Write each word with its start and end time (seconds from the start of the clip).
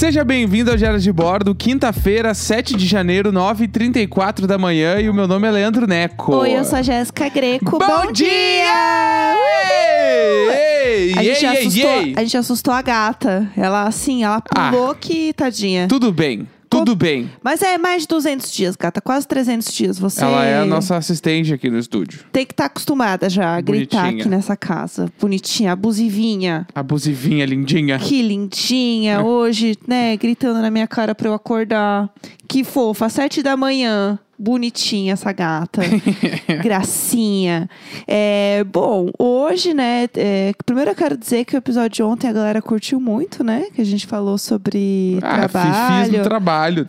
Seja 0.00 0.24
bem-vindo 0.24 0.70
ao 0.70 0.78
Diário 0.78 0.98
de 0.98 1.12
Bordo, 1.12 1.54
quinta-feira, 1.54 2.32
7 2.32 2.74
de 2.74 2.86
janeiro, 2.86 3.30
9h34 3.30 4.46
da 4.46 4.56
manhã. 4.56 4.98
E 4.98 5.10
o 5.10 5.12
meu 5.12 5.28
nome 5.28 5.46
é 5.46 5.50
Leandro 5.50 5.86
Neco. 5.86 6.36
Oi, 6.36 6.52
eu 6.52 6.64
sou 6.64 6.78
a 6.78 6.82
Jéssica 6.82 7.28
Greco. 7.28 7.78
Bom, 7.78 8.10
dia! 8.10 9.36
Ei, 10.54 11.12
A 11.14 11.22
ei, 11.22 11.34
gente, 11.34 11.44
ei, 11.44 11.58
assustou, 11.58 11.90
a 12.16 12.20
gente 12.22 12.36
assustou 12.38 12.72
a 12.72 12.80
gata. 12.80 13.46
Ela, 13.54 13.82
assim, 13.82 14.24
ela 14.24 14.40
pulou 14.40 14.94
que 14.94 15.34
tadinha. 15.34 15.86
Tudo 15.86 16.10
bem, 16.10 16.48
tudo 16.70 16.94
bem. 16.94 17.28
Mas 17.42 17.60
é 17.62 17.76
mais 17.76 18.02
de 18.02 18.08
200 18.08 18.50
dias, 18.52 18.76
gata. 18.76 19.00
Quase 19.00 19.26
300 19.26 19.72
dias. 19.72 19.98
Você 19.98 20.22
Ela 20.22 20.44
é 20.44 20.58
a 20.60 20.64
nossa 20.64 20.96
assistente 20.96 21.52
aqui 21.52 21.68
no 21.68 21.78
estúdio. 21.78 22.20
tem 22.32 22.46
que 22.46 22.52
estar 22.52 22.66
acostumada 22.66 23.28
já 23.28 23.56
a 23.56 23.60
gritar 23.60 24.02
Bonitinha. 24.04 24.20
aqui 24.22 24.28
nessa 24.30 24.56
casa. 24.56 25.12
Bonitinha, 25.20 25.72
abusivinha. 25.72 26.66
Abusivinha, 26.74 27.44
lindinha. 27.44 27.98
Que 27.98 28.22
lindinha. 28.22 29.20
Hoje, 29.22 29.76
né, 29.86 30.16
gritando 30.16 30.60
na 30.62 30.70
minha 30.70 30.86
cara 30.86 31.14
pra 31.14 31.28
eu 31.28 31.34
acordar. 31.34 32.08
Que 32.50 32.64
fofa, 32.64 33.08
sete 33.08 33.44
da 33.44 33.56
manhã. 33.56 34.18
Bonitinha 34.36 35.12
essa 35.12 35.30
gata. 35.30 35.82
Gracinha. 36.64 37.70
É, 38.08 38.64
bom, 38.64 39.08
hoje, 39.16 39.72
né, 39.72 40.08
é, 40.16 40.52
primeiro 40.66 40.90
eu 40.90 40.94
quero 40.96 41.16
dizer 41.16 41.44
que 41.44 41.54
o 41.54 41.58
episódio 41.58 41.90
de 41.90 42.02
ontem 42.02 42.26
a 42.26 42.32
galera 42.32 42.60
curtiu 42.60 42.98
muito, 42.98 43.44
né? 43.44 43.66
Que 43.72 43.80
a 43.80 43.84
gente 43.84 44.04
falou 44.04 44.36
sobre 44.36 45.18
Ah, 45.22 45.46
trabalho. 45.46 46.04
fiz 46.10 46.18
no 46.18 46.24
trabalho. 46.24 46.86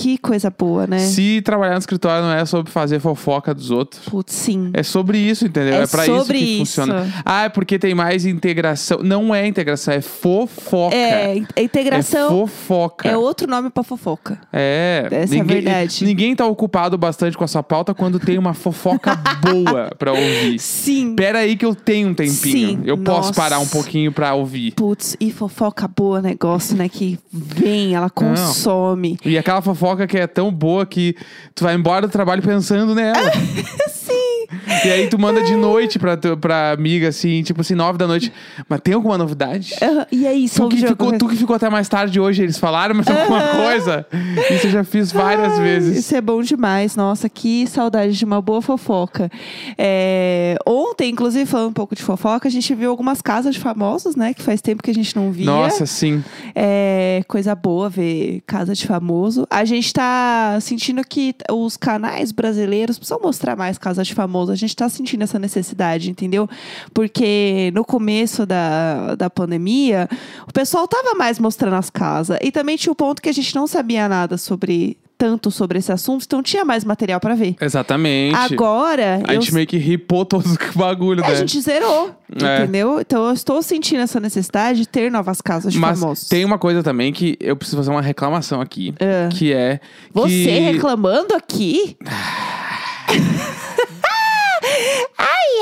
Que 0.00 0.16
coisa 0.16 0.48
boa, 0.50 0.86
né? 0.86 0.98
Se 0.98 1.42
trabalhar 1.42 1.72
no 1.74 1.78
escritório 1.78 2.22
não 2.24 2.32
é 2.32 2.42
sobre 2.46 2.72
fazer 2.72 2.98
fofoca 3.00 3.52
dos 3.52 3.70
outros. 3.70 4.02
Putz, 4.06 4.32
sim. 4.34 4.70
É 4.72 4.82
sobre 4.82 5.18
isso, 5.18 5.44
entendeu? 5.46 5.74
É, 5.74 5.82
É 5.82 5.86
pra 5.86 6.06
isso 6.06 6.24
que 6.26 6.36
isso. 6.38 6.58
funciona. 6.80 7.06
Ah, 7.22 7.42
é 7.44 7.48
porque 7.50 7.78
tem 7.78 7.94
mais 7.94 8.24
integração. 8.24 9.00
Não 9.02 9.34
é 9.34 9.46
integração, 9.46 9.92
é 9.92 10.00
fofoca. 10.00 10.96
É, 10.96 11.36
É 11.54 11.62
integração 11.62 12.30
fofoca. 12.30 13.08
é, 13.10 13.14
outro 13.14 13.46
nome 13.46 13.68
pra 13.68 13.82
fofoca. 13.82 14.40
É. 14.50 15.06
Essa 15.10 15.36
é 15.36 15.40
a 15.40 15.44
verdade. 15.44 16.02
Ninguém 16.02 16.34
tá 16.34 16.46
ocupado 16.46 16.96
bastante 16.96 17.36
com 17.36 17.44
essa 17.44 17.62
pauta 17.62 17.92
quando 17.92 18.18
tem 18.18 18.38
uma 18.38 18.54
fofoca 18.54 19.14
boa 19.44 19.90
pra 19.98 20.12
ouvir. 20.12 20.58
Sim. 20.58 21.14
Pera 21.14 21.40
aí 21.40 21.56
que 21.58 21.66
eu 21.66 21.74
tenho 21.74 22.08
um 22.08 22.14
tempinho. 22.14 22.68
Sim, 22.68 22.80
eu 22.86 22.96
posso 22.96 23.28
nossa. 23.28 23.34
parar 23.34 23.58
um 23.58 23.66
pouquinho 23.66 24.10
pra 24.12 24.32
ouvir. 24.32 24.72
Putz, 24.72 25.14
e 25.20 25.30
fofoca 25.30 25.86
boa 25.86 26.22
negócio, 26.22 26.74
né? 26.74 26.88
Que 26.88 27.18
vem, 27.30 27.94
ela 27.94 28.08
consome. 28.08 29.18
E 29.26 29.36
aquela 29.36 29.60
fofoca 29.60 29.89
que 29.96 30.18
é 30.18 30.26
tão 30.26 30.50
boa 30.52 30.84
que 30.86 31.16
tu 31.54 31.64
vai 31.64 31.74
embora 31.74 32.06
do 32.06 32.12
trabalho 32.12 32.42
pensando 32.42 32.94
nela. 32.94 33.32
Sim. 33.88 34.46
E 34.84 34.90
aí 34.90 35.08
tu 35.08 35.18
manda 35.18 35.42
de 35.42 35.54
noite 35.56 35.98
pra, 35.98 36.16
tu- 36.16 36.36
pra 36.36 36.72
amiga, 36.72 37.08
assim, 37.08 37.42
tipo 37.42 37.60
assim, 37.60 37.74
nove 37.74 37.98
da 37.98 38.06
noite. 38.06 38.32
Mas 38.68 38.80
tem 38.80 38.94
alguma 38.94 39.16
novidade? 39.18 39.74
E 40.12 40.26
aí, 40.26 40.48
Tu 40.48 40.68
que, 40.68 40.76
ficou, 40.86 41.18
tu 41.18 41.28
que 41.28 41.36
ficou 41.36 41.56
até 41.56 41.68
mais 41.68 41.88
tarde 41.88 42.18
hoje, 42.20 42.42
eles 42.42 42.58
falaram 42.58 42.94
mais 42.94 43.06
alguma 43.08 43.40
coisa? 43.48 44.06
Isso 44.50 44.66
eu 44.66 44.70
já 44.70 44.84
fiz 44.84 45.12
várias 45.12 45.54
Ai, 45.54 45.62
vezes. 45.62 45.98
Isso 45.98 46.14
é 46.14 46.20
bom 46.20 46.40
demais. 46.42 46.96
Nossa, 46.96 47.28
que 47.28 47.66
saudade 47.66 48.16
de 48.16 48.24
uma 48.24 48.40
boa 48.40 48.62
fofoca. 48.62 49.30
É, 49.76 50.56
Ontem, 50.66 51.10
inclusive, 51.10 51.46
falando 51.46 51.70
um 51.70 51.72
pouco 51.72 51.94
de 51.94 52.02
fofoca, 52.02 52.48
a 52.48 52.50
gente 52.50 52.74
viu 52.74 52.90
algumas 52.90 53.20
casas 53.22 53.54
de 53.54 53.60
famosos, 53.60 54.14
né? 54.16 54.34
Que 54.34 54.42
faz 54.42 54.60
tempo 54.60 54.82
que 54.82 54.90
a 54.90 54.94
gente 54.94 55.14
não 55.16 55.30
via. 55.32 55.46
Nossa, 55.46 55.86
sim. 55.86 56.22
É 56.54 57.22
coisa 57.28 57.54
boa 57.54 57.88
ver 57.88 58.42
casa 58.46 58.74
de 58.74 58.86
famoso. 58.86 59.46
A 59.50 59.64
gente 59.64 59.92
tá 59.92 60.58
sentindo 60.60 61.02
que 61.06 61.34
os 61.50 61.76
canais 61.76 62.32
brasileiros 62.32 62.98
precisam 62.98 63.20
mostrar 63.22 63.56
mais 63.56 63.78
casa 63.78 64.02
de 64.02 64.14
famoso. 64.14 64.52
A 64.64 64.66
gente 64.66 64.76
tá 64.76 64.88
sentindo 64.88 65.22
essa 65.22 65.38
necessidade, 65.38 66.10
entendeu? 66.10 66.48
Porque 66.94 67.70
no 67.74 67.84
começo 67.84 68.44
da, 68.46 69.14
da 69.14 69.30
pandemia, 69.30 70.08
o 70.48 70.52
pessoal 70.52 70.86
tava 70.86 71.14
mais 71.14 71.38
mostrando 71.38 71.74
as 71.76 71.90
casas. 71.90 72.38
E 72.42 72.52
também 72.52 72.76
tinha 72.76 72.92
o 72.92 72.96
ponto 72.96 73.20
que 73.22 73.28
a 73.28 73.32
gente 73.32 73.54
não 73.54 73.66
sabia 73.66 74.08
nada 74.08 74.36
sobre 74.36 74.96
tanto 75.16 75.50
sobre 75.50 75.78
esse 75.78 75.92
assunto, 75.92 76.22
então 76.24 76.42
tinha 76.42 76.64
mais 76.64 76.82
material 76.82 77.20
pra 77.20 77.34
ver. 77.34 77.54
Exatamente. 77.60 78.34
Agora, 78.34 79.20
a 79.28 79.34
eu 79.34 79.40
gente 79.42 79.52
meio 79.52 79.66
que 79.66 79.76
ripou 79.76 80.24
todos 80.24 80.46
os 80.56 80.74
bagulho, 80.74 81.22
a 81.22 81.28
né? 81.28 81.36
gente 81.36 81.60
zerou, 81.60 82.10
É. 82.42 82.62
entendeu? 82.62 82.98
Então 83.02 83.26
eu 83.26 83.34
estou 83.34 83.62
sentindo 83.62 84.00
essa 84.00 84.18
necessidade 84.18 84.80
de 84.80 84.88
ter 84.88 85.10
novas 85.12 85.42
casas 85.42 85.74
de 85.74 85.78
Mas 85.78 86.00
famosos. 86.00 86.26
tem 86.26 86.42
uma 86.42 86.58
coisa 86.58 86.82
também 86.82 87.12
que 87.12 87.36
eu 87.38 87.54
preciso 87.54 87.76
fazer 87.76 87.90
uma 87.90 88.00
reclamação 88.00 88.62
aqui. 88.62 88.94
Ah. 88.98 89.28
Que 89.28 89.52
é. 89.52 89.78
Você 90.14 90.28
que... 90.28 90.58
reclamando 90.58 91.34
aqui? 91.34 91.98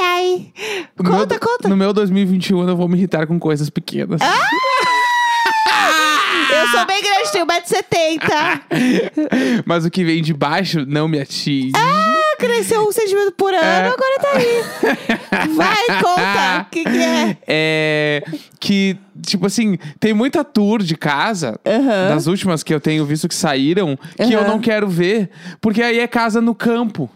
Ai, 0.01 0.03
ai. 0.03 0.53
No 0.97 1.05
meu- 1.05 1.13
Conta, 1.21 1.39
conta. 1.39 1.69
No 1.69 1.77
meu 1.77 1.93
2021 1.93 2.67
eu 2.69 2.77
vou 2.77 2.89
me 2.89 2.97
irritar 2.97 3.27
com 3.27 3.39
coisas 3.39 3.69
pequenas. 3.71 4.21
Ah! 4.23 4.49
Eu 6.51 6.67
sou 6.69 6.87
bem 6.87 7.03
grande, 7.03 7.31
tenho 7.33 7.47
1,70m. 7.47 8.63
Mas 9.67 9.85
o 9.85 9.91
que 9.91 10.03
vem 10.05 10.23
de 10.23 10.33
baixo 10.33 10.85
não 10.87 11.07
me 11.07 11.21
atinge. 11.21 11.73
Ah, 11.77 12.15
cresceu 12.39 12.81
um 12.87 12.93
centímetro 12.93 13.33
por 13.33 13.53
ano, 13.53 13.63
É. 13.65 13.87
agora 13.87 14.19
tá 14.21 14.29
aí. 14.35 14.63
Vai, 15.55 15.85
conta. 16.03 16.67
O 16.67 16.71
que, 16.71 16.85
que 16.85 16.99
é? 16.99 17.37
É 17.47 18.23
que, 18.61 18.97
tipo 19.25 19.47
assim, 19.47 19.79
tem 20.01 20.13
muita 20.15 20.43
tour 20.43 20.83
de 20.83 20.97
casa, 20.97 21.61
Aham. 21.67 22.09
das 22.15 22.27
últimas 22.27 22.63
que 22.63 22.73
eu 22.75 22.81
tenho 22.81 23.05
visto 23.05 23.29
que 23.29 23.35
saíram, 23.35 23.97
que 24.17 24.33
eu 24.33 24.41
Aham. 24.41 24.49
não 24.49 24.59
quero 24.59 24.89
ver, 24.89 25.31
porque 25.61 25.83
aí 25.83 25.99
é 26.01 26.07
casa 26.07 26.41
no 26.41 26.55
campo. 26.55 27.11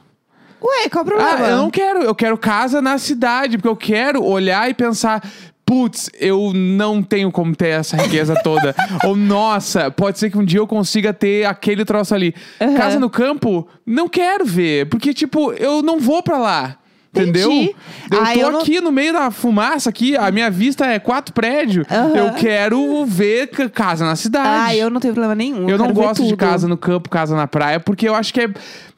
Ué, 0.63 0.89
qual 0.89 1.05
o 1.05 1.07
problema? 1.07 1.47
Ah, 1.47 1.51
eu 1.51 1.57
não 1.57 1.71
quero, 1.71 2.03
eu 2.03 2.15
quero 2.15 2.39
casa 2.39 2.81
na 2.81 2.97
cidade, 2.99 3.59
porque 3.59 3.69
eu 3.69 3.77
quero 3.77 4.25
olhar 4.25 4.71
e 4.71 4.75
pensar. 4.75 5.23
Putz, 5.65 6.11
eu 6.21 6.53
não 6.55 7.03
tenho 7.03 7.33
como 7.33 7.57
ter 7.57 7.69
essa 7.69 7.97
riqueza 7.97 8.35
toda. 8.43 8.75
Ou, 9.05 9.17
nossa, 9.17 9.91
pode 9.91 10.19
ser 10.19 10.31
que 10.31 10.37
um 10.37 10.45
dia 10.45 10.59
eu 10.59 10.67
consiga 10.67 11.13
ter 11.13 11.47
aquele 11.47 11.85
troço 11.85 12.15
ali. 12.15 12.35
Aham. 12.61 12.75
Casa 12.75 13.01
no 13.01 13.09
campo, 13.09 13.67
não 13.87 14.09
quero 14.09 14.45
ver. 14.45 14.89
Porque, 14.89 15.15
tipo, 15.15 15.53
eu 15.55 15.83
não 15.83 15.99
vou 15.99 16.23
pra 16.23 16.39
lá. 16.39 16.77
Entendeu? 17.15 17.53
Entendi. 17.53 17.77
Eu 18.11 18.23
Ah, 18.23 18.33
tô 18.33 18.41
eu 18.41 18.51
não- 18.53 18.61
aqui 18.61 18.81
no 18.81 18.91
meio 18.91 19.13
da 19.13 19.31
fumaça 19.31 19.91
aqui, 19.91 20.17
a 20.17 20.31
minha 20.31 20.51
vista 20.51 20.87
é 20.87 20.99
quatro 20.99 21.35
prédios. 21.35 21.87
Aham. 21.91 22.17
Eu 22.17 22.33
quero 22.35 23.05
ver 23.05 23.49
ca- 23.49 23.69
casa 23.69 24.07
na 24.07 24.17
cidade. 24.17 24.49
Ah, 24.49 24.75
eu 24.77 24.89
não 24.89 24.99
tenho 24.99 25.13
problema 25.13 25.35
nenhum. 25.35 25.69
Eu 25.69 25.77
não 25.77 25.87
quero 25.89 25.99
ver 26.01 26.07
gosto 26.07 26.27
de 26.27 26.37
casa 26.37 26.67
no 26.67 26.77
campo, 26.77 27.11
casa 27.11 27.37
na 27.37 27.47
praia, 27.47 27.79
porque 27.79 28.09
eu 28.09 28.15
acho 28.15 28.33
que 28.33 28.41
é, 28.41 28.49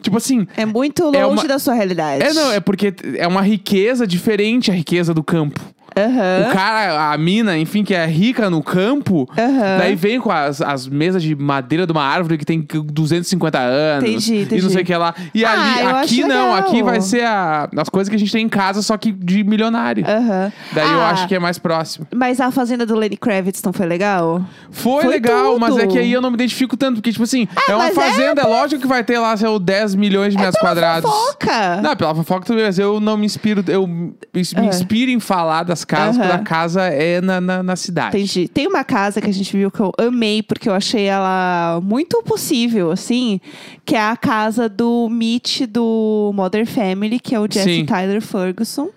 tipo 0.01 0.17
assim, 0.17 0.47
É 0.57 0.65
muito 0.65 1.03
longe 1.05 1.19
É 1.19 1.27
uma- 1.27 1.45
da 1.45 1.59
sua 1.59 1.75
realidade. 1.75 2.23
é, 2.25 2.33
não, 2.33 2.53
é 2.53 2.61
porque 2.61 2.95
é 3.17 3.27
uma 3.27 3.43
riqueza 3.43 4.07
diferente 4.07 4.71
a 4.71 4.75
riqueza 4.75 5.13
do 5.13 5.23
campo. 5.25 5.61
Aham. 5.97 6.49
O 6.49 6.53
cara, 6.53 7.13
a 7.13 7.19
mina, 7.19 7.57
enfim, 7.59 7.85
que 7.85 7.95
é 7.95 8.05
rica 8.07 8.49
no 8.51 8.63
campo, 8.63 9.29
Aham. 9.39 9.79
daí 9.79 9.95
vem 9.95 10.21
com 10.21 10.31
as, 10.31 10.61
as 10.61 10.87
mesas 10.89 11.23
de 11.23 11.35
madeira 11.35 11.87
de 11.87 11.93
uma 11.93 12.03
árvore 12.03 12.39
que 12.39 12.45
tem 12.45 12.61
250 12.61 13.59
anos. 13.59 14.05
Entendi, 14.09 14.35
E 14.35 14.43
entendi. 14.43 14.63
não 14.63 14.71
sei 14.71 14.83
o 14.83 14.85
que 14.85 14.95
lá. 14.97 15.15
E 15.35 15.45
Ah, 15.45 15.53
ali, 15.53 15.81
eu 15.83 15.89
aqui 15.97 16.21
não, 16.23 16.29
legal. 16.29 16.55
aqui 16.55 16.83
vai 16.83 17.01
ser 17.01 17.25
a- 17.25 17.69
as 17.77 17.89
coisas 17.89 18.09
que 18.09 18.17
a 18.17 18.19
gente 18.19 18.33
tem 18.33 18.45
em 18.45 18.49
casa, 18.49 18.83
só 18.83 18.97
que 18.97 19.13
de 19.13 19.45
milionário. 19.45 20.05
Aham. 20.07 20.53
Daí 20.73 20.93
eu 20.93 21.01
Ah, 21.01 21.11
acho 21.11 21.29
que 21.29 21.35
é 21.35 21.39
mais 21.39 21.59
próximo. 21.59 22.07
Mas 22.15 22.41
a 22.41 22.51
fazenda 22.51 22.85
do 22.87 22.95
Lenny 22.97 23.17
Kravitz 23.17 23.63
não 23.63 23.73
foi 23.73 23.87
legal? 23.87 24.43
Foi, 24.71 25.03
Foi 25.03 25.11
legal, 25.13 25.53
tudo. 25.53 25.61
mas 25.61 25.77
é 25.77 25.87
que 25.87 25.99
aí 25.99 26.13
eu 26.13 26.21
não 26.21 26.31
me 26.31 26.35
identifico 26.35 26.77
tanto, 26.77 26.97
porque, 26.97 27.13
tipo 27.13 27.25
assim, 27.25 27.47
é 27.69 27.75
uma 27.75 27.89
é 27.89 27.93
fazenda, 27.93 28.43
é, 28.43 28.47
lógico 28.47 28.83
que 28.83 28.89
vai 28.89 29.03
ter 29.05 29.19
lá, 29.19 29.35
lá, 29.35 29.59
10 29.59 29.95
milhões 29.95 30.33
de 30.35 30.39
metros 30.39 30.59
quadrados. 30.61 31.11
Foca! 31.11 31.81
Não, 31.83 31.97
pela 31.97 32.15
fofoca 32.15 32.55
mas 32.55 32.79
eu 32.79 33.01
não 33.01 33.17
me 33.17 33.27
inspiro, 33.27 33.65
eu 33.69 33.87
me 33.87 34.13
me 34.35 34.67
inspiro 34.69 35.11
em 35.11 35.21
falar 35.21 35.63
das 35.63 35.84
casas, 35.85 36.17
Aham. 36.17 36.29
quando 36.29 36.41
a 36.41 36.45
casa 36.45 36.83
é 36.83 37.21
na, 37.21 37.41
na, 37.41 37.63
na 37.63 37.77
cidade. 37.77 38.17
Entendi. 38.17 38.49
Tem 38.49 38.67
uma 38.67 38.85
casa 38.85 39.21
que 39.21 39.29
a 39.29 39.33
gente 39.33 39.57
viu 39.57 39.71
que 39.71 39.81
eu 39.81 39.93
amei, 39.99 40.43
porque 40.43 40.69
eu 40.69 40.75
achei 40.75 41.05
ela 41.05 41.81
muito 41.83 42.23
possível, 42.23 42.91
assim, 42.91 43.41
que 43.85 43.95
é 43.95 44.01
a 44.01 44.17
casa 44.17 44.69
do 44.69 45.09
Mitch 45.09 45.63
do 45.63 46.33
Modern 46.35 46.67
Family, 46.67 47.19
que 47.19 47.35
é 47.35 47.41
o 47.41 47.47
Jesse 47.51 47.77
Sim. 47.77 47.87
Tyler 47.87 48.21
Ferguson. 48.21 48.91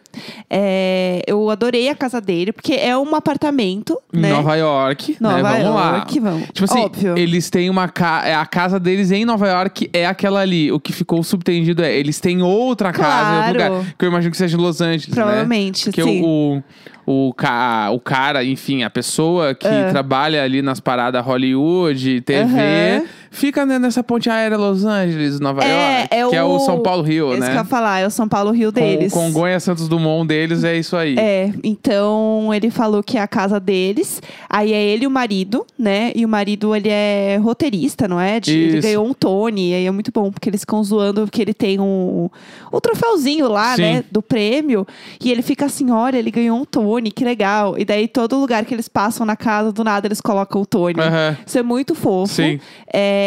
É, 0.50 1.22
eu 1.28 1.50
adorei 1.50 1.90
a 1.90 1.96
casa 1.96 2.20
dele, 2.22 2.52
porque 2.52 2.74
é 2.74 2.98
um 2.98 3.16
apartamento, 3.16 3.98
Em 4.14 4.20
né? 4.20 4.30
Nova 4.30 4.56
York, 4.56 5.18
Nova 5.20 5.36
né? 5.42 5.44
Vamos 5.64 5.82
York, 5.82 6.20
lá. 6.20 6.30
vamos. 6.32 6.48
Tipo 6.54 6.64
assim, 6.66 6.80
Óbvio. 6.80 7.18
eles 7.18 7.50
têm 7.50 7.70
uma 7.70 7.88
casa, 7.90 8.40
a 8.42 8.46
casa 8.46 8.80
deles 8.80 9.12
em 9.12 9.26
Nova 9.26 9.48
York 9.48 9.90
é 9.94 10.06
aquela 10.06 10.40
ali. 10.42 10.72
O 10.72 10.80
que 10.80 10.94
ficou 10.94 11.22
subtendido 11.24 11.84
é, 11.84 11.94
eles 11.96 12.20
têm 12.20 12.42
outra 12.42 12.92
casa 12.92 13.34
em 13.34 13.38
outro 13.38 13.54
Claro. 13.56 13.74
lugar, 13.76 13.96
que 13.98 14.06
eu 14.06 14.10
imagino 14.10 14.32
que 14.32 14.38
seja 14.38 14.58
em 14.58 14.60
Los 14.62 14.82
Angeles, 14.82 15.14
Provavelmente, 15.14 15.88
né? 15.88 15.92
Porque 15.94 16.04
sim. 16.04 16.22
o, 16.24 16.62
o, 17.06 17.34
ca- 17.34 17.90
o 17.92 18.00
cara, 18.00 18.44
enfim, 18.44 18.84
a 18.84 18.90
pessoa 18.90 19.54
que 19.56 19.68
Ah. 19.68 19.90
trabalha 19.92 20.44
ali 20.44 20.62
nas 20.62 20.80
paradas 20.80 21.24
Hollywood, 21.26 22.22
TV, 22.22 22.42
Aham. 22.42 23.06
Fica 23.38 23.66
né, 23.66 23.78
nessa 23.78 24.04
ponte 24.04 24.30
aérea 24.30 24.58
Los 24.58 24.84
Angeles, 24.84 25.40
Nova 25.40 25.64
É, 25.64 25.70
York. 26.02 26.08
é 26.12 26.30
que 26.30 26.36
é 26.36 26.44
o- 26.44 26.56
o 26.56 26.60
São 26.60 26.82
Paulo 26.82 27.04
Rio, 27.04 27.32
Esse 27.32 27.42
né? 27.42 27.46
que 27.48 27.54
eu 27.54 27.58
ia 27.58 27.66
falar, 27.66 28.00
é 28.00 28.08
o 28.08 28.10
São 28.10 28.28
Paulo 28.28 28.52
Rio 28.52 28.72
deles. 28.72 29.14
Com, 29.14 29.28
Congonha 29.28 29.60
Santos 29.60 29.88
Dumont 29.88 30.28
deles 30.28 30.64
é 30.64 30.76
isso 30.76 30.96
aí. 30.98 31.16
É, 31.20 31.52
então 31.64 32.52
ele 32.54 32.70
falou 32.72 33.04
que 33.04 33.18
é 33.18 33.22
a 33.22 33.28
casa 33.28 33.60
deles. 33.60 34.22
Aí 34.50 34.74
é 34.74 34.82
ele 34.84 35.04
e 35.04 35.08
o 35.08 35.12
marido, 35.12 35.66
né? 35.78 36.12
E 36.16 36.26
o 36.26 36.30
marido, 36.30 36.76
ele 36.76 36.90
é 36.90 37.38
roteirista, 37.42 38.08
não 38.08 38.20
é? 38.20 38.40
De- 38.40 38.52
ele 38.58 38.78
Isso. 38.80 38.88
ganhou 38.88 39.06
um 39.06 39.14
Tony. 39.14 39.74
Aí 39.74 39.86
é 39.86 39.92
muito 39.92 40.12
bom, 40.12 40.32
porque 40.32 40.50
eles 40.50 40.62
ficam 40.62 40.84
zoando 40.84 41.22
porque 41.22 41.42
ele 41.42 41.54
tem 41.54 41.80
um, 41.80 42.30
um 42.74 42.80
troféuzinho 42.80 43.48
lá, 43.50 43.76
Sim. 43.76 43.82
né? 43.82 44.04
Do 44.12 44.22
prêmio. 44.22 44.88
E 45.24 45.32
ele 45.32 45.42
fica 45.42 45.66
assim: 45.66 45.92
olha, 45.92 46.18
ele 46.18 46.32
ganhou 46.32 46.58
um 46.58 46.66
Tony, 46.66 47.12
que 47.12 47.24
legal. 47.24 47.78
E 47.78 47.86
daí 47.86 48.08
todo 48.08 48.38
lugar 48.40 48.66
que 48.66 48.74
eles 48.74 48.88
passam 48.88 49.26
na 49.26 49.36
casa, 49.36 49.72
do 49.72 49.84
nada 49.84 50.08
eles 50.08 50.22
colocam 50.22 50.62
o 50.62 50.66
Tony. 50.66 51.00
Aham. 51.00 51.38
Isso 51.46 51.58
é 51.60 51.64
muito 51.64 51.94
fofo. 51.94 52.34
Sim. 52.34 52.60
É, 52.92 53.27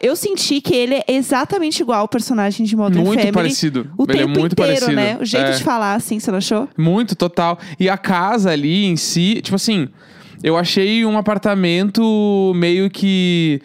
eu 0.00 0.14
senti 0.16 0.60
que 0.60 0.74
ele 0.74 0.94
é 0.96 1.04
exatamente 1.08 1.80
igual 1.80 2.00
ao 2.00 2.08
personagem 2.08 2.64
de 2.66 2.76
Modern 2.76 3.04
Muito 3.04 3.18
Family. 3.18 3.32
parecido. 3.32 3.90
O 3.96 4.04
Ele 4.04 4.12
é 4.12 4.16
tempo 4.26 4.38
muito 4.38 4.52
inteiro, 4.52 4.72
parecido. 4.86 4.92
né? 4.96 5.16
O 5.20 5.24
jeito 5.24 5.46
É. 5.50 5.52
de 5.52 5.62
falar, 5.64 5.94
assim, 5.94 6.18
você 6.18 6.30
não 6.30 6.38
achou? 6.38 6.68
Muito, 6.76 7.14
total. 7.16 7.58
E 7.78 7.88
a 7.88 7.96
casa 7.98 8.50
ali 8.50 8.84
em 8.86 8.96
si, 8.96 9.40
tipo 9.42 9.56
assim, 9.56 9.88
eu 10.42 10.56
achei 10.56 11.04
um 11.04 11.16
apartamento 11.16 12.52
meio 12.54 12.90
que. 12.90 13.60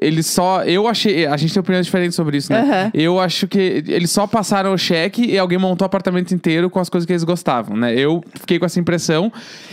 Eles 0.00 0.24
só. 0.26 0.64
Eu 0.64 0.88
achei. 0.88 1.26
A 1.26 1.36
gente 1.36 1.52
tem 1.52 1.60
opiniões 1.60 1.84
diferentes 1.84 2.16
sobre 2.16 2.38
isso, 2.38 2.50
né? 2.50 2.60
Aham. 2.60 2.90
Eu 2.94 3.20
acho 3.20 3.46
que 3.46 3.58
eles 3.86 4.10
só 4.10 4.26
passaram 4.26 4.72
o 4.72 4.78
cheque 4.78 5.22
e 5.26 5.38
alguém 5.38 5.58
montou 5.58 5.84
o 5.84 5.86
apartamento 5.86 6.32
inteiro 6.32 6.70
com 6.70 6.80
as 6.80 6.88
coisas 6.88 7.04
que 7.06 7.12
eles 7.12 7.24
gostavam, 7.24 7.76
né? 7.76 7.94
Eu 7.94 8.24
fiquei 8.40 8.58
com 8.58 8.64
essa 8.64 8.80
impressão. 8.80 9.30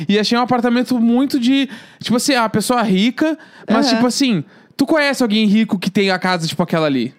E 0.09 0.19
achei 0.19 0.37
um 0.37 0.41
apartamento 0.41 0.99
muito 0.99 1.39
de. 1.39 1.69
Tipo 2.01 2.17
assim, 2.17 2.33
a 2.33 2.49
pessoa 2.49 2.81
rica, 2.81 3.37
mas 3.69 3.85
Aham. 3.87 3.95
tipo 3.95 4.07
assim. 4.07 4.43
Tu 4.79 4.85
conhece 4.85 5.21
alguém 5.21 5.45
rico 5.45 5.77
que 5.77 5.89
tem 5.91 6.09
a 6.09 6.17
casa 6.17 6.47
tipo 6.47 6.63
aquela 6.63 6.85
ali? 6.87 7.13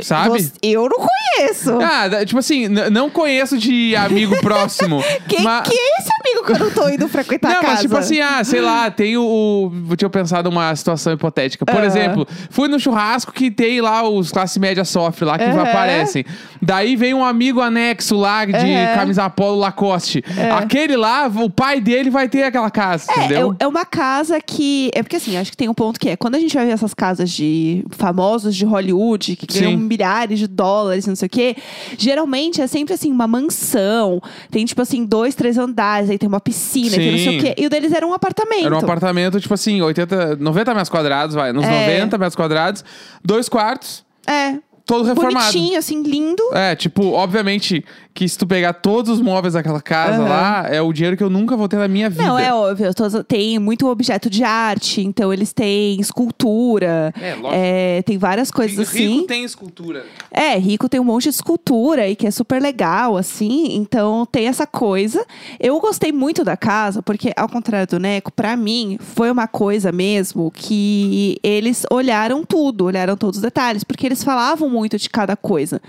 Sabe? 0.00 0.30
Você- 0.30 0.52
Eu 0.62 0.88
não 0.88 1.06
conheço. 1.06 1.78
Ah, 1.80 2.08
da- 2.08 2.24
tipo 2.24 2.38
assim, 2.38 2.64
n- 2.64 2.88
não 2.88 3.10
conheço 3.10 3.58
de 3.58 3.94
amigo 3.94 4.34
próximo. 4.42 5.04
Quem 5.28 5.42
mas... 5.42 5.68
que 5.68 5.74
é 5.78 5.98
esse 6.00 6.08
eu 6.52 6.58
não 6.58 6.70
tô 6.70 6.88
indo 6.88 7.08
frequentar 7.08 7.48
Não, 7.50 7.58
a 7.58 7.60
casa? 7.60 7.72
mas 7.72 7.80
tipo 7.82 7.96
assim, 7.96 8.20
ah, 8.20 8.42
sei 8.44 8.60
lá, 8.60 8.90
tem 8.90 9.16
o. 9.16 9.22
o- 9.24 9.72
Eu 9.90 9.96
tinha 9.96 10.10
pensado 10.10 10.48
uma 10.48 10.74
situação 10.76 11.12
hipotética. 11.12 11.64
Por 11.64 11.80
Ah. 11.80 11.86
exemplo, 11.86 12.26
fui 12.50 12.68
no 12.68 12.78
churrasco 12.78 13.32
que 13.32 13.50
tem 13.50 13.80
lá 13.80 14.08
os 14.08 14.30
classe 14.30 14.58
média 14.60 14.84
sofre 14.84 15.24
lá 15.24 15.38
que 15.38 15.44
Aham. 15.44 15.62
aparecem. 15.62 16.24
Daí 16.60 16.96
vem 16.96 17.14
um 17.14 17.24
amigo 17.24 17.60
anexo 17.60 18.16
lá 18.16 18.44
de 18.44 18.54
Aham. 18.54 18.94
camisa 18.94 19.30
polo 19.30 19.58
Lacoste. 19.58 20.22
Aquele 20.58 20.96
lá, 20.96 21.26
o 21.28 21.48
pai 21.50 21.80
dele 21.80 22.10
vai 22.10 22.28
ter 22.28 22.42
aquela 22.44 22.70
casa, 22.70 23.10
É, 23.12 23.18
entendeu? 23.24 23.56
é, 23.58 23.64
é 23.64 23.66
uma 23.66 23.84
casa 23.84 24.40
que. 24.40 24.90
É 24.94 25.02
porque 25.02 25.16
assim, 25.16 25.36
acho 25.36 25.50
que 25.50 25.56
tem 25.56 25.68
um 25.68 25.74
ponto 25.74 25.98
que 26.00 26.10
é. 26.10 26.16
Quando 26.16 26.34
a 26.34 26.38
gente 26.38 26.54
vai 26.54 26.66
ver 26.66 26.72
essas 26.72 26.94
casas 26.94 27.30
de 27.30 27.84
famosos 27.90 28.54
de 28.56 28.64
Hollywood, 28.64 29.36
que 29.36 29.46
ganham 29.46 29.72
Sim. 29.72 29.76
milhares 29.76 30.38
de 30.38 30.46
dólares, 30.46 31.06
não 31.06 31.14
sei 31.16 31.26
o 31.26 31.30
quê, 31.30 31.56
geralmente 31.98 32.60
é 32.60 32.66
sempre 32.66 32.94
assim, 32.94 33.10
uma 33.10 33.26
mansão. 33.26 34.20
Tem, 34.50 34.64
tipo 34.64 34.80
assim, 34.82 35.04
dois, 35.04 35.34
três 35.34 35.58
andares, 35.58 36.10
aí 36.10 36.18
tem 36.18 36.28
uma 36.34 36.40
piscina, 36.40 36.96
tem 36.96 37.10
não 37.12 37.18
sei 37.18 37.28
Sim. 37.30 37.38
o 37.38 37.40
quê. 37.42 37.54
E 37.56 37.66
o 37.66 37.70
deles 37.70 37.92
era 37.92 38.06
um 38.06 38.12
apartamento. 38.12 38.66
Era 38.66 38.74
um 38.74 38.78
apartamento, 38.78 39.40
tipo 39.40 39.54
assim, 39.54 39.80
80, 39.80 40.36
90 40.36 40.72
metros 40.72 40.88
quadrados, 40.88 41.34
vai. 41.34 41.52
Nos 41.52 41.64
É. 41.64 41.86
90 41.98 42.18
metros 42.18 42.36
quadrados, 42.36 42.84
dois 43.24 43.48
quartos, 43.48 44.04
É. 44.26 44.58
todo 44.86 45.04
reformado. 45.04 45.52
Bonitinho, 45.52 45.78
assim, 45.78 46.02
lindo. 46.02 46.42
É, 46.52 46.74
tipo, 46.76 47.12
obviamente 47.12 47.84
que 48.14 48.28
se 48.28 48.38
tu 48.38 48.46
pegar 48.46 48.74
todos 48.74 49.10
os 49.10 49.20
móveis 49.20 49.54
daquela 49.54 49.80
casa 49.82 50.18
Aham. 50.22 50.28
lá, 50.28 50.66
é 50.70 50.80
o 50.80 50.92
dinheiro 50.92 51.16
que 51.16 51.22
eu 51.24 51.28
nunca 51.28 51.56
vou 51.56 51.68
ter 51.68 51.78
na 51.78 51.88
minha 51.88 52.08
vida. 52.08 52.22
Não, 52.22 52.38
é 52.38 52.54
óbvio. 52.54 52.94
todos- 52.94 53.24
Tem 53.26 53.58
muito 53.58 53.88
objeto 53.88 54.30
de 54.30 54.44
arte, 54.44 55.00
então 55.00 55.32
eles 55.32 55.52
têm 55.52 56.00
escultura. 56.00 57.12
É, 57.20 57.30
lógico. 57.34 57.48
é, 57.52 58.02
tem 58.02 58.16
várias 58.16 58.50
coisas 58.52 58.78
assim. 58.78 59.26
tem 59.26 59.42
escultura. 59.44 60.06
É, 60.30 60.56
rico 60.56 60.88
tem 60.88 61.00
um 61.00 61.04
monte 61.04 61.24
de 61.24 61.30
escultura 61.30 62.08
e 62.08 62.14
que 62.14 62.26
é 62.26 62.30
super 62.30 62.62
legal, 62.62 63.16
assim. 63.16 63.74
Então 63.74 64.24
tem 64.30 64.46
essa 64.46 64.66
coisa. 64.66 65.24
Eu 65.58 65.80
gostei 65.80 66.12
muito 66.12 66.44
da 66.44 66.56
casa, 66.56 67.02
porque, 67.02 67.32
ao 67.36 67.48
contrário 67.48 67.86
do 67.88 67.98
Neco, 67.98 68.30
pra 68.32 68.56
mim 68.56 68.96
foi 69.00 69.30
uma 69.30 69.48
coisa 69.48 69.90
mesmo 69.90 70.52
que 70.54 71.36
eles 71.42 71.84
olharam 71.90 72.44
tudo, 72.44 72.84
olharam 72.84 73.16
todos 73.16 73.38
os 73.38 73.42
detalhes, 73.42 73.82
porque 73.82 74.06
eles 74.06 74.22
falavam 74.22 74.68
muito 74.68 74.96
de 74.98 75.10
cada 75.10 75.36
coisa. 75.36 75.82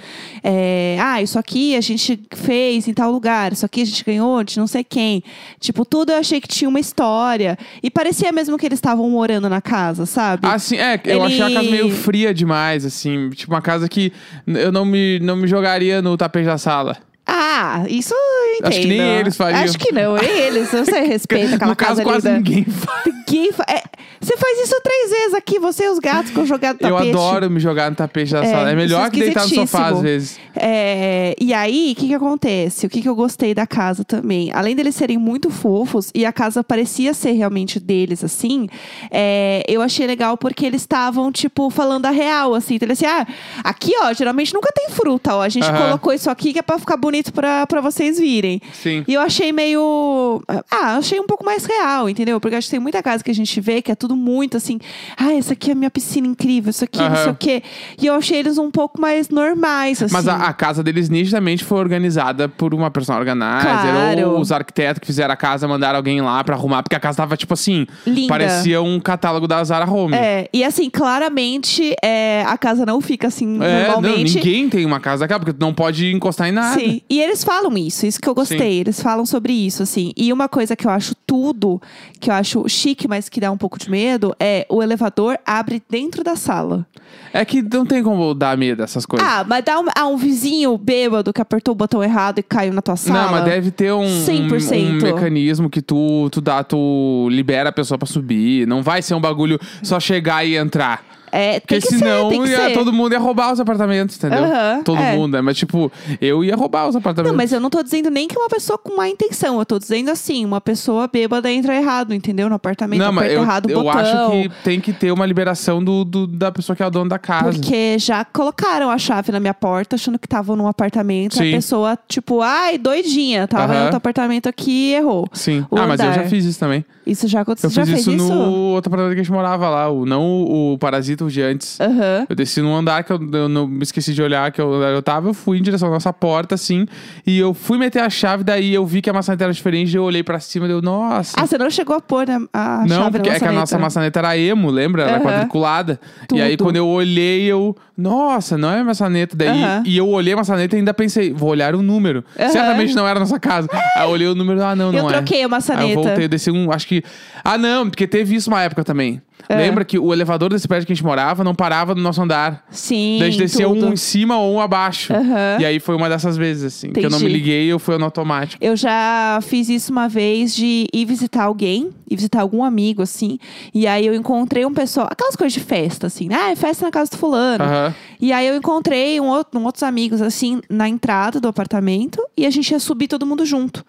É, 0.43 0.97
ah, 0.99 1.21
isso 1.21 1.37
aqui 1.37 1.75
a 1.75 1.81
gente 1.81 2.14
fez 2.33 2.87
em 2.87 2.93
tal 2.93 3.11
lugar, 3.11 3.53
isso 3.53 3.65
aqui 3.65 3.81
a 3.81 3.85
gente 3.85 4.03
ganhou 4.03 4.43
de 4.43 4.57
não 4.57 4.67
sei 4.67 4.83
quem. 4.83 5.23
Tipo, 5.59 5.85
tudo 5.85 6.11
eu 6.11 6.17
achei 6.17 6.39
que 6.41 6.47
tinha 6.47 6.69
uma 6.69 6.79
história. 6.79 7.57
E 7.81 7.89
parecia 7.89 8.31
mesmo 8.31 8.57
que 8.57 8.65
eles 8.65 8.77
estavam 8.77 9.09
morando 9.09 9.49
na 9.49 9.61
casa, 9.61 10.05
sabe? 10.05 10.47
Assim, 10.47 10.77
é, 10.77 10.99
eu 11.05 11.23
achei 11.23 11.41
a 11.41 11.51
casa 11.51 11.63
meio 11.63 11.91
fria 11.91 12.33
demais, 12.33 12.85
assim. 12.85 13.29
Tipo, 13.31 13.53
uma 13.53 13.61
casa 13.61 13.87
que 13.89 14.11
eu 14.47 14.71
não 14.71 14.85
me, 14.85 15.19
não 15.19 15.35
me 15.35 15.47
jogaria 15.47 16.01
no 16.01 16.15
tapete 16.17 16.45
da 16.45 16.57
sala. 16.57 16.97
Ah, 17.37 17.83
isso 17.89 18.13
eu 18.13 18.53
entendo. 18.55 18.67
Acho 18.69 18.79
que 18.79 18.87
nem 18.87 18.99
eles 19.01 19.35
fariam. 19.35 19.59
Acho 19.61 19.77
que 19.77 19.91
não, 19.91 20.15
nem 20.15 20.31
eles. 20.39 20.71
Você 20.71 21.01
respeita 21.03 21.55
aquela 21.55 21.71
no 21.71 21.75
caso, 21.75 22.01
casa 22.01 22.03
quase 22.03 22.27
linda. 22.27 22.37
ninguém 22.39 22.63
faz. 22.65 23.05
Ninguém 23.05 23.51
fa- 23.51 23.65
é, 23.67 23.83
você 24.21 24.37
faz 24.37 24.59
isso 24.61 24.79
três 24.81 25.09
vezes 25.11 25.33
aqui, 25.33 25.59
você 25.59 25.85
e 25.85 25.89
os 25.89 25.99
gatos 25.99 26.31
com 26.31 26.45
jogado 26.45 26.77
Eu 26.79 26.91
tapete. 26.95 27.09
adoro 27.09 27.49
me 27.49 27.59
jogar 27.59 27.89
no 27.89 27.95
tapete 27.97 28.31
da 28.31 28.43
É, 28.45 28.51
sala. 28.51 28.71
É 28.71 28.75
melhor 28.75 29.07
é 29.07 29.09
que 29.09 29.19
deitar 29.19 29.43
no 29.43 29.49
sofá, 29.53 29.87
às 29.87 30.01
vezes. 30.01 30.39
É, 30.55 31.35
e 31.39 31.53
aí, 31.53 31.91
o 31.91 31.99
que, 31.99 32.07
que 32.07 32.13
acontece? 32.13 32.85
O 32.85 32.89
que, 32.89 33.01
que 33.01 33.09
eu 33.09 33.15
gostei 33.15 33.53
da 33.53 33.67
casa 33.67 34.05
também? 34.05 34.51
Além 34.53 34.75
deles 34.75 34.95
serem 34.95 35.17
muito 35.17 35.49
fofos, 35.49 36.11
e 36.15 36.25
a 36.25 36.31
casa 36.31 36.63
parecia 36.63 37.13
ser 37.13 37.31
realmente 37.33 37.79
deles, 37.79 38.23
assim, 38.23 38.67
é, 39.11 39.63
eu 39.67 39.81
achei 39.81 40.07
legal 40.07 40.37
porque 40.37 40.65
eles 40.65 40.81
estavam, 40.81 41.31
tipo, 41.31 41.69
falando 41.69 42.05
a 42.05 42.11
real, 42.11 42.53
assim. 42.55 42.75
Então, 42.75 42.87
eles 42.87 43.03
assim, 43.03 43.11
ah, 43.11 43.27
aqui, 43.63 43.91
ó, 44.01 44.13
geralmente 44.13 44.53
nunca 44.53 44.71
tem 44.73 44.89
fruta, 44.89 45.35
ó. 45.35 45.41
A 45.41 45.49
gente 45.49 45.67
Aham. 45.67 45.77
colocou 45.87 46.13
isso 46.13 46.29
aqui 46.29 46.53
que 46.53 46.59
é 46.59 46.61
pra 46.61 46.79
ficar 46.79 46.95
bonito 46.95 47.24
pra, 47.31 47.65
pra 47.67 47.81
vocês 47.81 48.17
virem. 48.19 48.61
Sim. 48.73 49.03
E 49.07 49.13
eu 49.13 49.21
achei 49.21 49.51
meio. 49.51 50.41
Ah, 50.71 50.97
achei 50.97 51.19
um 51.19 51.25
pouco 51.27 51.43
mais 51.45 51.65
real, 51.65 52.09
entendeu? 52.09 52.39
Porque 52.39 52.55
acho 52.55 52.67
que 52.67 52.71
tem 52.71 52.79
muita 52.79 53.01
casa 53.03 53.23
que 53.23 53.31
a 53.31 53.35
gente 53.35 53.59
vê 53.61 53.81
que 53.81 53.91
é 53.91 53.95
tudo 53.95 54.15
muito 54.15 54.57
assim. 54.57 54.79
Ah, 55.17 55.33
essa 55.33 55.53
aqui 55.53 55.69
é 55.69 55.73
a 55.73 55.75
minha 55.75 55.91
piscina 55.91 56.27
incrível, 56.27 56.69
isso 56.69 56.83
aqui, 56.83 56.97
não 56.99 57.07
Aham. 57.07 57.15
sei 57.23 57.31
o 57.31 57.35
quê. 57.35 57.63
E 58.01 58.05
eu 58.05 58.13
achei 58.13 58.37
eles 58.39 58.57
um 58.57 58.69
pouco 58.71 58.99
mais 58.99 59.29
normais, 59.29 60.01
assim. 60.01 60.13
Mas 60.13 60.27
a, 60.27 60.35
a 60.47 60.53
casa 60.53 60.83
deles 60.83 61.09
nitidamente 61.09 61.63
foi 61.63 61.79
organizada 61.79 62.47
por 62.49 62.73
uma 62.73 62.89
personal 62.91 63.19
organizer. 63.19 63.35
Claro. 63.61 64.31
Ou 64.31 64.39
os 64.39 64.51
arquitetos 64.51 64.99
que 64.99 65.05
fizeram 65.07 65.33
a 65.33 65.37
casa 65.37 65.67
mandaram 65.67 65.97
alguém 65.97 66.21
lá 66.21 66.43
pra 66.43 66.55
arrumar. 66.55 66.83
Porque 66.83 66.95
a 66.95 66.99
casa 66.99 67.17
tava, 67.17 67.35
tipo 67.35 67.53
assim, 67.53 67.85
Linda. 68.05 68.27
parecia 68.27 68.81
um 68.81 68.99
catálogo 68.99 69.47
da 69.47 69.63
Zara 69.63 69.89
Home. 69.89 70.13
É, 70.15 70.49
e 70.53 70.63
assim, 70.63 70.89
claramente 70.89 71.95
é, 72.03 72.43
a 72.47 72.57
casa 72.57 72.85
não 72.85 73.01
fica 73.01 73.27
assim 73.27 73.55
É, 73.61 73.87
não, 73.87 74.01
normalmente. 74.01 74.35
ninguém 74.35 74.69
tem 74.69 74.85
uma 74.85 74.99
casa 74.99 75.21
daquela, 75.21 75.39
porque 75.39 75.53
tu 75.53 75.59
não 75.59 75.73
pode 75.73 76.11
encostar 76.13 76.47
em 76.47 76.51
nada. 76.51 76.79
Sim, 76.79 77.01
e 77.09 77.14
eles 77.19 77.43
falam 77.43 77.77
isso, 77.77 78.05
isso 78.05 78.19
que 78.19 78.27
eu 78.27 78.35
gostei. 78.35 78.79
Eles 78.79 79.01
falam 79.01 79.25
sobre 79.25 79.53
isso, 79.53 79.83
assim. 79.83 80.11
E 80.15 80.31
uma 80.31 80.47
coisa 80.47 80.75
que 80.75 80.85
eu 80.85 80.91
acho 80.91 81.15
tudo, 81.25 81.81
que 82.19 82.29
eu 82.29 82.33
acho 82.33 82.67
chique, 82.67 83.07
mas 83.07 83.29
que 83.29 83.39
dá 83.39 83.51
um 83.51 83.57
pouco 83.57 83.77
de 83.77 83.89
medo, 83.89 84.35
é 84.39 84.65
o 84.69 84.81
elevador 84.81 85.37
abre 85.45 85.81
dentro 85.89 86.23
da 86.23 86.35
sala. 86.35 86.85
É 87.33 87.43
que 87.43 87.61
não 87.61 87.85
tem 87.85 88.01
como 88.01 88.33
dar 88.33 88.57
medo 88.57 88.77
dessas 88.77 89.05
coisas. 89.05 89.27
Ah, 89.27 89.45
mas 89.47 89.63
dá 89.63 89.79
um, 89.79 89.85
ah, 89.93 90.07
um 90.07 90.17
vizinho 90.17 90.77
bêbado 90.77 91.33
que 91.33 91.41
apertou 91.41 91.73
o 91.73 91.75
botão 91.75 92.03
errado 92.03 92.39
e 92.39 92.43
caiu 92.43 92.73
na 92.73 92.81
tua 92.81 92.95
sala. 92.95 93.23
Não, 93.23 93.31
mas 93.31 93.45
deve 93.45 93.71
ter 93.71 93.91
um, 93.91 94.03
um, 94.03 94.25
100%. 94.25 94.77
um 94.77 94.93
mecanismo 95.01 95.69
que 95.69 95.81
tu, 95.81 96.29
tu 96.31 96.39
dá, 96.39 96.63
tu 96.63 97.27
libera 97.29 97.69
a 97.69 97.73
pessoa 97.73 97.97
pra 97.97 98.07
subir. 98.07 98.65
Não 98.65 98.81
vai 98.81 99.01
ser 99.01 99.15
um 99.15 99.21
bagulho 99.21 99.59
só 99.83 99.99
chegar 99.99 100.45
e 100.45 100.55
entrar. 100.55 101.03
É, 101.31 101.59
Porque 101.59 101.79
que 101.81 101.87
senão 101.87 102.29
ser, 102.29 102.39
que 102.39 102.47
ia- 102.49 102.73
todo 102.73 102.93
mundo 102.93 103.11
ia 103.13 103.19
roubar 103.19 103.51
os 103.51 103.59
apartamentos, 103.59 104.15
entendeu? 104.17 104.43
Aham, 104.43 104.81
todo 104.83 104.99
é. 105.01 105.15
mundo, 105.15 105.33
né? 105.33 105.41
Mas 105.41 105.57
tipo, 105.57 105.91
eu 106.21 106.43
ia 106.43 106.55
roubar 106.55 106.87
os 106.87 106.95
apartamentos. 106.95 107.31
Não, 107.31 107.37
mas 107.37 107.51
eu 107.51 107.59
não 107.59 107.69
tô 107.69 107.83
dizendo 107.83 108.09
nem 108.09 108.27
que 108.27 108.37
uma 108.37 108.47
pessoa 108.49 108.77
com 108.77 108.95
má 108.95 109.09
intenção. 109.09 109.59
Eu 109.59 109.65
tô 109.65 109.77
dizendo 109.79 110.09
assim, 110.11 110.45
uma 110.45 110.61
pessoa 110.61 111.07
bêbada 111.07 111.51
entra 111.51 111.75
errado, 111.75 112.13
entendeu? 112.13 112.47
No 112.49 112.55
apartamento, 112.55 112.99
Não, 112.99 113.11
mas 113.11 113.31
eu, 113.31 113.41
errado 113.41 113.69
eu 113.69 113.83
botão. 113.83 113.99
acho 113.99 114.31
que 114.31 114.49
tem 114.63 114.79
que 114.79 114.93
ter 114.93 115.11
uma 115.11 115.25
liberação 115.25 115.83
do, 115.83 116.05
do- 116.05 116.27
da 116.27 116.51
pessoa 116.51 116.75
que 116.75 116.83
é 116.83 116.87
o 116.87 116.89
dono 116.91 117.09
da 117.09 117.19
casa. 117.19 117.51
Porque 117.51 117.97
já 117.99 118.23
colocaram 118.23 118.89
a 118.89 118.97
chave 118.97 119.31
na 119.31 119.39
minha 119.39 119.53
porta, 119.53 119.95
achando 119.95 120.17
que 120.19 120.27
tava 120.27 120.55
num 120.55 120.67
apartamento. 120.67 121.35
Sim. 121.35 121.49
A 121.51 121.55
pessoa, 121.55 121.97
tipo, 122.07 122.41
ai, 122.41 122.77
doidinha. 122.77 123.47
Tava 123.47 123.73
Aham. 123.73 123.75
em 123.75 123.81
outro 123.83 123.97
apartamento 123.97 124.47
aqui 124.47 124.91
e 124.91 124.93
errou. 124.95 125.27
Sim. 125.33 125.65
O 125.69 125.77
ah, 125.77 125.87
mas 125.87 125.99
eu 125.99 126.05
andar. 126.07 126.23
já 126.23 126.29
fiz 126.29 126.45
isso 126.45 126.59
também. 126.59 126.85
Isso 127.05 127.27
já 127.27 127.41
aconteceu. 127.41 127.69
Eu 127.69 127.73
já 127.73 127.85
fiz 127.85 127.99
isso, 128.01 128.11
isso? 128.11 128.33
no 128.33 128.51
outro 128.71 128.89
apartamento 128.89 129.13
que 129.15 129.19
a 129.21 129.23
gente 129.23 129.31
morava 129.31 129.69
lá, 129.69 129.89
o, 129.89 130.05
não 130.05 130.23
o, 130.23 130.73
o 130.73 130.77
Parasita, 130.77 131.24
de 131.31 131.41
antes. 131.41 131.79
Aham. 131.79 132.25
Eu 132.29 132.35
desci 132.35 132.61
num 132.61 132.75
andar 132.75 133.03
que 133.03 133.11
eu, 133.11 133.19
eu 133.33 133.49
não 133.49 133.67
me 133.67 133.83
esqueci 133.83 134.13
de 134.13 134.21
olhar 134.21 134.51
que 134.51 134.59
eu, 134.61 134.73
eu 134.81 135.01
tava, 135.01 135.29
eu 135.29 135.33
fui 135.33 135.57
em 135.57 135.61
direção 135.61 135.87
à 135.87 135.91
nossa 135.91 136.11
porta, 136.13 136.55
assim, 136.55 136.85
e 137.25 137.37
eu 137.39 137.53
fui 137.53 137.77
meter 137.77 138.01
a 138.01 138.09
chave, 138.09 138.43
daí 138.43 138.73
eu 138.73 138.85
vi 138.85 139.01
que 139.01 139.09
a 139.09 139.13
maçaneta 139.13 139.43
era 139.45 139.53
diferente, 139.53 139.95
eu 139.95 140.03
olhei 140.03 140.23
pra 140.23 140.39
cima 140.39 140.67
e 140.67 140.71
eu, 140.71 140.81
nossa. 140.81 141.35
Ah, 141.39 141.45
você 141.45 141.57
não 141.57 141.69
chegou 141.69 141.95
a 141.95 142.01
pôr 142.01 142.27
né, 142.27 142.39
a 142.53 142.83
não, 142.87 142.97
chave 143.03 143.11
porque 143.11 143.29
é 143.29 143.39
que 143.39 143.45
a 143.45 143.51
nossa 143.51 143.77
maçaneta 143.77 144.19
era 144.19 144.37
emo, 144.37 144.69
lembra? 144.69 145.03
Era 145.03 145.17
Aham. 145.17 145.23
quadriculada. 145.23 145.99
E 146.33 146.41
aí, 146.41 146.55
Tudo. 146.57 146.67
quando 146.67 146.75
eu 146.77 146.87
olhei, 146.87 147.43
eu. 147.45 147.75
Nossa, 147.97 148.57
não 148.57 148.69
é 148.71 148.83
maçaneta. 148.83 149.35
Daí, 149.35 149.47
Aham. 149.49 149.83
E 149.85 149.97
eu 149.97 150.07
olhei 150.09 150.33
a 150.33 150.37
maçaneta 150.37 150.75
e 150.75 150.79
ainda 150.79 150.93
pensei, 150.93 151.31
vou 151.31 151.49
olhar 151.49 151.75
o 151.75 151.81
número. 151.81 152.23
Certamente 152.51 152.93
não 152.95 153.07
era 153.07 153.17
a 153.17 153.21
nossa 153.21 153.39
casa. 153.39 153.67
Aí 153.95 154.03
eu 154.03 154.09
olhei 154.09 154.27
o 154.27 154.35
número, 154.35 154.61
ah, 154.63 154.75
não, 154.75 154.87
Eu 154.87 154.91
não 155.03 155.09
é. 155.09 155.13
troquei 155.13 155.37
a 155.37 155.39
Aí 155.39 155.43
eu 155.43 155.49
maçaneta. 155.49 155.93
voltei, 156.01 156.25
eu 156.25 156.29
desci 156.29 156.51
um, 156.51 156.71
acho 156.71 156.87
que. 156.87 157.03
Ah, 157.43 157.57
não, 157.57 157.89
porque 157.89 158.05
teve 158.07 158.35
isso 158.35 158.49
uma 158.49 158.61
época 158.61 158.83
também. 158.83 159.21
É. 159.49 159.55
Lembra 159.55 159.85
que 159.85 159.97
o 159.99 160.13
elevador 160.13 160.49
desse 160.49 160.67
prédio 160.67 160.87
que 160.87 160.93
a 160.93 160.95
gente 160.95 161.03
morava 161.03 161.43
não 161.43 161.53
parava 161.53 161.93
no 161.93 162.01
nosso 162.01 162.21
andar. 162.21 162.65
Sim. 162.69 163.17
Daí 163.19 163.27
a 163.27 163.31
gente 163.31 163.41
descia 163.41 163.67
tudo. 163.67 163.87
um 163.87 163.93
em 163.93 163.97
cima 163.97 164.37
ou 164.37 164.55
um 164.55 164.59
abaixo. 164.59 165.13
Aham. 165.13 165.57
E 165.59 165.65
aí 165.65 165.79
foi 165.79 165.95
uma 165.95 166.09
dessas 166.09 166.37
vezes, 166.37 166.63
assim, 166.63 166.91
que 166.91 166.99
eu 166.99 167.09
não 167.09 167.19
me 167.19 167.25
Entendi. 167.25 167.39
liguei 167.39 167.67
eu 167.67 167.79
fui 167.79 167.97
no 167.97 168.05
automático. 168.05 168.63
Eu 168.63 168.75
já 168.75 169.39
fiz 169.41 169.69
isso 169.69 169.91
uma 169.91 170.07
vez 170.07 170.55
de 170.55 170.87
ir 170.93 171.05
visitar 171.05 171.43
alguém, 171.43 171.91
ir 172.09 172.15
visitar 172.15 172.41
algum 172.41 172.63
amigo, 172.63 173.01
assim. 173.01 173.37
E 173.73 173.87
aí 173.87 174.05
eu 174.05 174.13
encontrei 174.13 174.65
um 174.65 174.73
pessoal, 174.73 175.07
aquelas 175.09 175.35
coisas 175.35 175.53
de 175.53 175.59
festa, 175.59 176.07
assim, 176.07 176.27
né? 176.27 176.35
Ah, 176.37 176.51
é 176.51 176.55
festa 176.55 176.85
na 176.85 176.91
casa 176.91 177.11
do 177.11 177.17
fulano. 177.17 177.63
Aham. 177.63 177.93
E 178.19 178.31
aí 178.31 178.47
eu 178.47 178.55
encontrei 178.55 179.19
um 179.19 179.27
outro, 179.27 179.59
um 179.59 179.65
outros 179.65 179.83
amigos, 179.83 180.21
assim, 180.21 180.61
na 180.69 180.87
entrada 180.87 181.39
do 181.39 181.47
apartamento. 181.47 182.21
E 182.35 182.45
a 182.45 182.49
gente 182.49 182.71
ia 182.71 182.79
subir 182.79 183.07
todo 183.07 183.25
mundo 183.25 183.45
junto. 183.45 183.85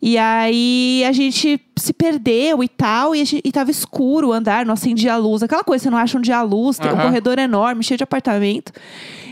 E 0.00 0.18
aí 0.18 1.04
a 1.06 1.12
gente 1.12 1.60
se 1.76 1.92
perdeu 1.92 2.62
e 2.62 2.68
tal, 2.68 3.14
e, 3.14 3.24
gente, 3.24 3.42
e 3.44 3.52
tava 3.52 3.70
escuro 3.70 4.28
o 4.28 4.32
andar, 4.32 4.64
não 4.66 4.74
acendia 4.74 5.14
a 5.14 5.16
luz. 5.16 5.42
Aquela 5.42 5.64
coisa, 5.64 5.84
você 5.84 5.90
não 5.90 5.98
acha 5.98 6.18
onde 6.18 6.32
a 6.32 6.42
luz, 6.42 6.78
tem 6.78 6.92
um 6.92 6.96
corredor 6.96 7.38
enorme, 7.38 7.82
cheio 7.82 7.98
de 7.98 8.04
apartamento. 8.04 8.72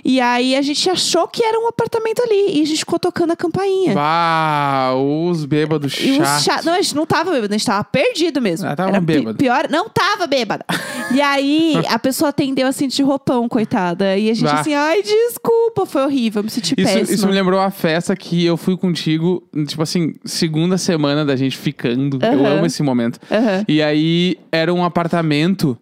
E 0.04 0.20
aí 0.20 0.54
a 0.54 0.60
gente 0.62 0.88
achou 0.90 1.26
que 1.26 1.42
era 1.42 1.58
um 1.58 1.66
apartamento 1.66 2.22
ali. 2.22 2.58
E 2.58 2.62
a 2.62 2.66
gente 2.66 2.78
ficou 2.80 2.98
tocando 2.98 3.30
a 3.32 3.36
campainha. 3.36 3.94
Bah, 3.94 4.92
os 4.94 5.44
bêbados 5.46 5.94
E 5.98 6.10
os 6.10 6.16
chatos. 6.26 6.44
cha- 6.44 6.62
Não, 6.62 6.74
a 6.74 6.82
gente 6.82 6.94
não 6.94 7.06
tava 7.06 7.30
bêbado, 7.32 7.54
a 7.54 7.56
gente 7.56 7.66
tava 7.66 7.82
perdido 7.84 8.40
mesmo. 8.42 8.68
Ah, 8.68 8.76
tava 8.76 8.90
Era 8.90 9.00
bêbado. 9.00 9.38
Pior, 9.38 9.66
não 9.70 9.88
tava 9.88 10.26
bêbada. 10.26 10.64
e 11.10 11.20
aí, 11.22 11.82
a 11.88 11.98
pessoa 11.98 12.28
atendeu 12.28 12.66
assim 12.66 12.86
de 12.86 13.02
roupão, 13.02 13.48
coitada. 13.48 14.16
E 14.16 14.30
a 14.30 14.34
gente 14.34 14.44
Bah. 14.44 14.60
assim, 14.60 14.74
ai, 14.74 15.02
desculpa, 15.02 15.86
foi 15.86 16.04
horrível, 16.04 16.42
me 16.42 16.50
senti 16.50 16.74
Isso, 16.76 16.92
péssima. 16.92 17.14
isso 17.14 17.26
me 17.26 17.32
lembrou 17.32 17.58
a 17.58 17.70
festa 17.70 18.14
que 18.14 18.44
eu 18.44 18.56
fui 18.56 18.76
contigo, 18.76 19.42
tipo 19.66 19.82
assim, 19.82 20.14
segunda 20.24 20.76
semana 20.76 21.24
da 21.24 21.34
gente 21.36 21.56
ficando. 21.56 22.18
Eu 22.22 22.46
amo 22.46 22.66
esse 22.66 22.82
momento. 22.82 23.18
E 23.66 23.82
aí 23.82 24.38
era 24.52 24.72
um 24.72 24.84
apartamento 24.84 25.78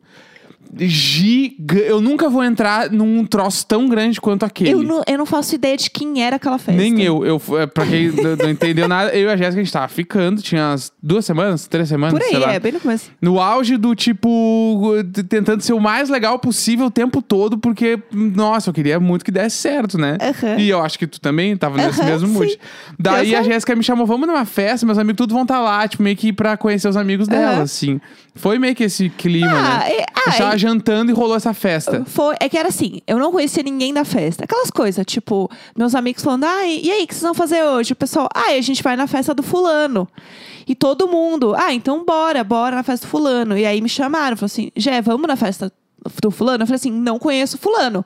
gigante. 0.79 1.83
Eu 1.87 2.01
nunca 2.01 2.29
vou 2.29 2.43
entrar 2.43 2.91
num 2.91 3.25
troço 3.25 3.67
tão 3.67 3.89
grande 3.89 4.21
quanto 4.21 4.45
aquele. 4.45 4.71
Eu 4.71 4.83
não, 4.83 5.03
eu 5.07 5.19
não 5.19 5.27
faço 5.27 5.55
ideia 5.55 5.77
de 5.77 5.91
quem 5.91 6.23
era 6.23 6.37
aquela 6.37 6.59
festa. 6.59 6.81
Nem 6.81 7.01
eu. 7.03 7.25
eu 7.25 7.41
é, 7.59 7.67
pra 7.67 7.87
quem 7.87 8.11
não 8.11 8.51
entendeu 8.51 8.89
nada, 8.89 9.15
eu 9.15 9.29
e 9.29 9.33
a 9.33 9.37
Jéssica, 9.37 9.61
a 9.61 9.65
gente 9.65 9.73
tava 9.73 9.89
ficando. 9.89 10.41
Tinha 10.43 10.71
umas 10.71 10.93
duas 11.03 11.25
semanas, 11.25 11.67
três 11.67 11.89
semanas, 11.89 12.15
Por 12.15 12.23
aí, 12.23 12.31
sei 12.31 12.39
lá. 12.39 12.53
é, 12.53 12.61
bem 12.61 12.73
no 12.73 12.81
começo. 12.81 13.11
No 13.21 13.41
auge 13.41 13.77
do 13.77 13.95
tipo, 13.95 14.93
tentando 15.29 15.63
ser 15.63 15.73
o 15.73 15.81
mais 15.81 16.09
legal 16.09 16.39
possível 16.39 16.87
o 16.87 16.91
tempo 16.91 17.21
todo, 17.21 17.59
porque, 17.59 17.99
nossa, 18.13 18.71
eu 18.71 18.75
queria 18.75 18.99
muito 18.99 19.25
que 19.25 19.31
desse 19.31 19.57
certo, 19.57 19.99
né? 19.99 20.17
Aham. 20.21 20.59
E 20.59 20.69
eu 20.69 20.81
acho 20.83 20.99
que 20.99 21.07
tu 21.07 21.21
também 21.21 21.57
tava 21.57 21.77
nesse 21.77 22.01
Aham, 22.01 22.11
mesmo 22.11 22.29
mood. 22.29 22.51
sim. 22.51 22.59
Daí 22.99 23.35
a. 23.35 23.43
Jéssica 23.43 23.75
me 23.75 23.83
chamou, 23.83 24.07
vamos 24.07 24.27
numa 24.27 24.45
festa, 24.45 24.87
meus 24.87 24.99
amigos 24.99 25.17
tudo 25.17 25.35
vão 25.35 25.43
estar 25.43 25.61
lá, 25.61 25.87
tipo, 25.87 26.03
meio 26.03 26.17
que 26.17 26.33
pra 26.33 26.57
conhecer 26.57 26.89
os 26.89 26.97
amigos 26.97 27.27
dela, 27.29 27.63
assim. 27.63 28.01
Foi 28.35 28.59
meio 28.59 28.75
que 28.75 28.85
esse 28.85 29.11
clima, 29.11 29.51
Ah, 29.51 29.79
né? 29.81 29.91
é- 29.91 30.03
a 30.03 30.07
ah, 30.51 30.55
e- 30.55 30.59
jantando 30.63 31.11
e 31.11 31.15
rolou 31.15 31.37
essa 31.37 31.53
festa. 31.53 32.05
Foi, 32.07 32.37
é 32.41 32.49
que 32.49 32.57
era 32.57 32.69
assim, 32.69 33.01
eu 33.07 33.19
não 33.19 33.33
conhecia 33.33 33.63
ninguém 33.63 33.93
da 33.93 34.05
festa. 34.05 34.45
Aquelas 34.45 34.71
coisas, 34.71 35.05
tipo, 35.05 35.51
meus 35.77 35.95
amigos 35.95 36.23
falando, 36.23 36.45
ai, 36.45 36.81
e 36.83 36.91
aí, 36.91 37.05
o 37.05 37.07
que 37.07 37.15
vocês 37.15 37.25
vão 37.25 37.35
fazer 37.35 37.63
hoje? 37.65 37.93
O 37.93 37.97
pessoal, 37.97 38.29
ai, 38.33 38.57
a 38.57 38.61
gente 38.63 38.83
vai 38.83 38.97
na 38.97 39.07
festa 39.07 39.35
do 39.35 39.43
fulano. 39.43 40.09
E 40.67 40.75
todo 40.75 41.09
mundo, 41.09 41.55
ah, 41.57 41.75
então 41.75 42.05
bora, 42.05 42.45
bora 42.45 42.77
na 42.77 42.83
festa 42.83 43.07
do 43.07 43.11
fulano. 43.11 43.59
E 43.59 43.67
aí 43.67 43.81
me 43.81 43.89
chamaram, 43.89 44.37
falaram 44.37 44.47
assim, 44.47 44.71
Jé, 44.77 45.03
vamos 45.03 45.27
na 45.27 45.37
festa 45.37 45.73
do 46.23 46.31
fulano? 46.31 46.63
Eu 46.63 46.67
falei 46.67 46.77
assim, 46.77 46.93
não 46.93 47.19
conheço 47.19 47.59
fulano. 47.59 48.05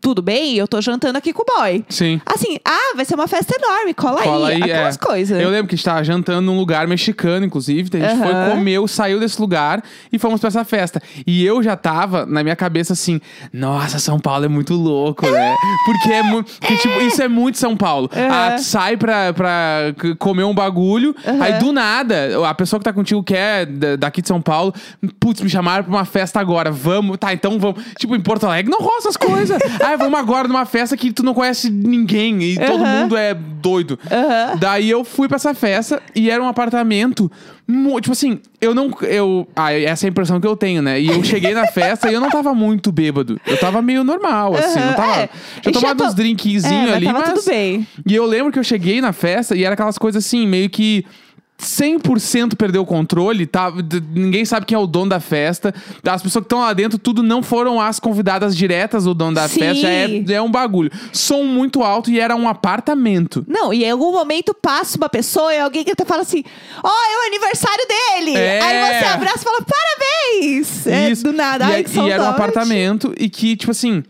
Tudo 0.00 0.22
bem, 0.22 0.54
eu 0.54 0.68
tô 0.68 0.80
jantando 0.80 1.18
aqui 1.18 1.32
com 1.32 1.42
o 1.42 1.44
boy. 1.58 1.84
Sim. 1.88 2.20
Assim, 2.26 2.58
ah, 2.64 2.92
vai 2.94 3.04
ser 3.04 3.14
uma 3.16 3.26
festa 3.26 3.56
enorme, 3.60 3.92
cola, 3.92 4.22
Cola 4.22 4.48
aí. 4.50 4.56
aí, 4.56 4.62
Aquelas 4.62 4.94
é. 4.94 4.98
coisas. 4.98 5.40
Eu 5.40 5.50
lembro 5.50 5.66
que 5.66 5.74
a 5.74 5.76
gente 5.76 5.84
tava 5.84 6.04
jantando 6.04 6.42
num 6.42 6.56
lugar 6.56 6.86
mexicano, 6.86 7.44
inclusive. 7.44 7.88
daí 7.90 8.04
A 8.04 8.08
gente 8.10 8.22
foi, 8.22 8.32
Aham. 8.32 8.50
comeu, 8.50 8.86
saiu 8.86 9.18
desse 9.18 9.40
lugar 9.40 9.82
e 10.12 10.18
fomos 10.18 10.38
pra 10.40 10.46
essa 10.48 10.64
festa. 10.64 11.02
E 11.26 11.44
eu 11.44 11.60
já 11.62 11.76
tava 11.76 12.24
na 12.24 12.42
minha 12.44 12.54
cabeça 12.54 12.92
assim: 12.92 13.20
nossa, 13.52 13.98
São 13.98 14.20
Paulo 14.20 14.44
é 14.44 14.48
muito 14.48 14.74
louco, 14.74 15.28
né? 15.28 15.54
Porque 15.86 16.12
é 16.12 16.22
muito. 16.22 16.52
Porque, 16.60 16.76
tipo, 16.76 17.00
isso 17.00 17.20
é 17.22 17.26
muito 17.28 17.58
São 17.58 17.76
Paulo. 17.76 18.08
Aham. 18.14 18.28
Ah, 18.30 18.52
tu 18.56 18.62
sai 18.62 18.96
pra, 18.96 19.32
pra 19.32 19.94
comer 20.18 20.44
um 20.44 20.54
bagulho, 20.54 21.16
Aham. 21.26 21.42
aí 21.42 21.52
do 21.58 21.72
nada, 21.72 22.46
a 22.48 22.54
pessoa 22.54 22.78
que 22.78 22.84
tá 22.84 22.92
contigo 22.92 23.24
que 23.24 23.34
é 23.34 23.66
da- 23.66 23.96
daqui 23.96 24.22
de 24.22 24.28
São 24.28 24.40
Paulo, 24.40 24.72
putz, 25.18 25.40
me 25.40 25.48
chamaram 25.50 25.82
pra 25.84 25.92
uma 25.92 26.04
festa 26.04 26.38
agora. 26.38 26.70
Vamos, 26.70 27.16
tá, 27.18 27.32
então 27.32 27.58
vamos. 27.58 27.82
Tipo, 27.98 28.14
em 28.14 28.20
Porto 28.20 28.46
Alegre 28.46 28.70
não 28.70 28.78
rola 28.78 28.98
essas 28.98 29.16
coisas. 29.16 29.58
ah, 29.96 30.04
vamos 30.04 30.18
agora 30.20 30.46
numa 30.48 30.64
festa 30.64 30.96
que 30.96 31.12
tu 31.12 31.22
não 31.22 31.34
conhece 31.34 31.70
ninguém 31.70 32.42
e 32.42 32.56
todo 32.56 32.82
Aham. 32.84 33.00
mundo 33.02 33.16
é 33.16 33.34
doido. 33.34 33.98
Aham. 34.10 34.56
Daí 34.58 34.88
eu 34.88 35.04
fui 35.04 35.26
pra 35.28 35.36
essa 35.36 35.54
festa 35.54 36.00
e 36.14 36.30
era 36.30 36.42
um 36.42 36.46
apartamento. 36.46 37.30
mu- 37.66 38.00
Tipo 38.00 38.12
assim, 38.12 38.38
eu 38.60 38.74
não. 38.74 38.90
Eu, 39.02 39.46
ah, 39.56 39.72
essa 39.72 40.06
é 40.06 40.08
a 40.08 40.10
impressão 40.10 40.40
que 40.40 40.46
eu 40.46 40.56
tenho, 40.56 40.80
né? 40.82 41.00
E 41.00 41.08
eu 41.08 41.22
cheguei 41.24 41.52
na 41.54 41.66
festa 41.66 42.10
e 42.10 42.14
eu 42.14 42.20
não 42.20 42.30
tava 42.30 42.54
muito 42.54 42.92
bêbado. 42.92 43.40
Eu 43.46 43.58
tava 43.58 43.82
meio 43.82 44.04
normal, 44.04 44.54
assim. 44.54 44.78
Aham, 44.78 44.86
Não 44.86 44.94
tava. 44.94 45.20
é. 45.22 45.28
Tinha 45.62 45.72
já 45.74 45.80
tomado 45.80 45.98
to- 45.98 46.04
uns 46.04 46.14
drinkzinhos 46.14 46.64
É, 46.64 46.86
mas 46.86 46.94
ali, 46.94 47.06
tava 47.06 47.18
mas. 47.20 47.28
tudo 47.32 47.44
bem. 47.50 47.86
E 48.06 48.14
eu 48.14 48.24
lembro 48.26 48.52
que 48.52 48.58
eu 48.58 48.64
cheguei 48.64 49.00
na 49.00 49.12
festa 49.12 49.56
e 49.56 49.64
era 49.64 49.74
aquelas 49.74 49.98
coisas 49.98 50.24
assim, 50.24 50.46
meio 50.46 50.70
que. 50.70 51.04
100% 51.58 52.54
perdeu 52.56 52.82
o 52.82 52.86
controle, 52.86 53.46
tá? 53.46 53.72
Ninguém 54.14 54.44
sabe 54.44 54.66
quem 54.66 54.76
é 54.76 54.78
o 54.78 54.86
dono 54.86 55.10
da 55.10 55.20
festa. 55.20 55.74
As 56.04 56.22
pessoas 56.22 56.42
que 56.42 56.46
estão 56.46 56.60
lá 56.60 56.72
dentro, 56.72 56.98
tudo 56.98 57.22
não 57.22 57.42
foram 57.42 57.80
as 57.80 57.98
convidadas 57.98 58.56
diretas 58.56 59.04
do 59.04 59.14
dono 59.14 59.34
da 59.34 59.48
Sim. 59.48 59.60
festa. 59.60 59.88
É, 59.88 60.24
é 60.34 60.42
um 60.42 60.50
bagulho. 60.50 60.90
Som 61.12 61.44
muito 61.44 61.82
alto 61.82 62.10
e 62.10 62.20
era 62.20 62.36
um 62.36 62.48
apartamento. 62.48 63.44
Não, 63.48 63.72
e 63.72 63.84
em 63.84 63.90
algum 63.90 64.12
momento 64.12 64.54
passa 64.54 64.96
uma 64.98 65.08
pessoa 65.08 65.52
e 65.54 65.58
alguém 65.58 65.82
que 65.84 65.92
até 65.92 66.04
fala 66.04 66.22
assim: 66.22 66.44
Ó, 66.82 66.88
é 66.88 67.24
o 67.24 67.26
aniversário 67.28 67.84
dele! 67.88 68.36
É. 68.36 68.60
Aí 68.62 69.00
você 69.00 69.04
abraça 69.06 69.38
e 69.38 69.44
fala: 69.44 69.58
parabéns! 69.62 70.86
É, 70.86 71.10
Isso. 71.10 71.24
do 71.24 71.32
nada, 71.32 71.64
E, 71.64 71.72
ai, 71.74 71.84
é- 71.84 72.00
e 72.06 72.10
era 72.10 72.22
um 72.22 72.28
apartamento 72.28 73.14
e 73.18 73.28
que, 73.28 73.56
tipo 73.56 73.70
assim, 73.70 74.04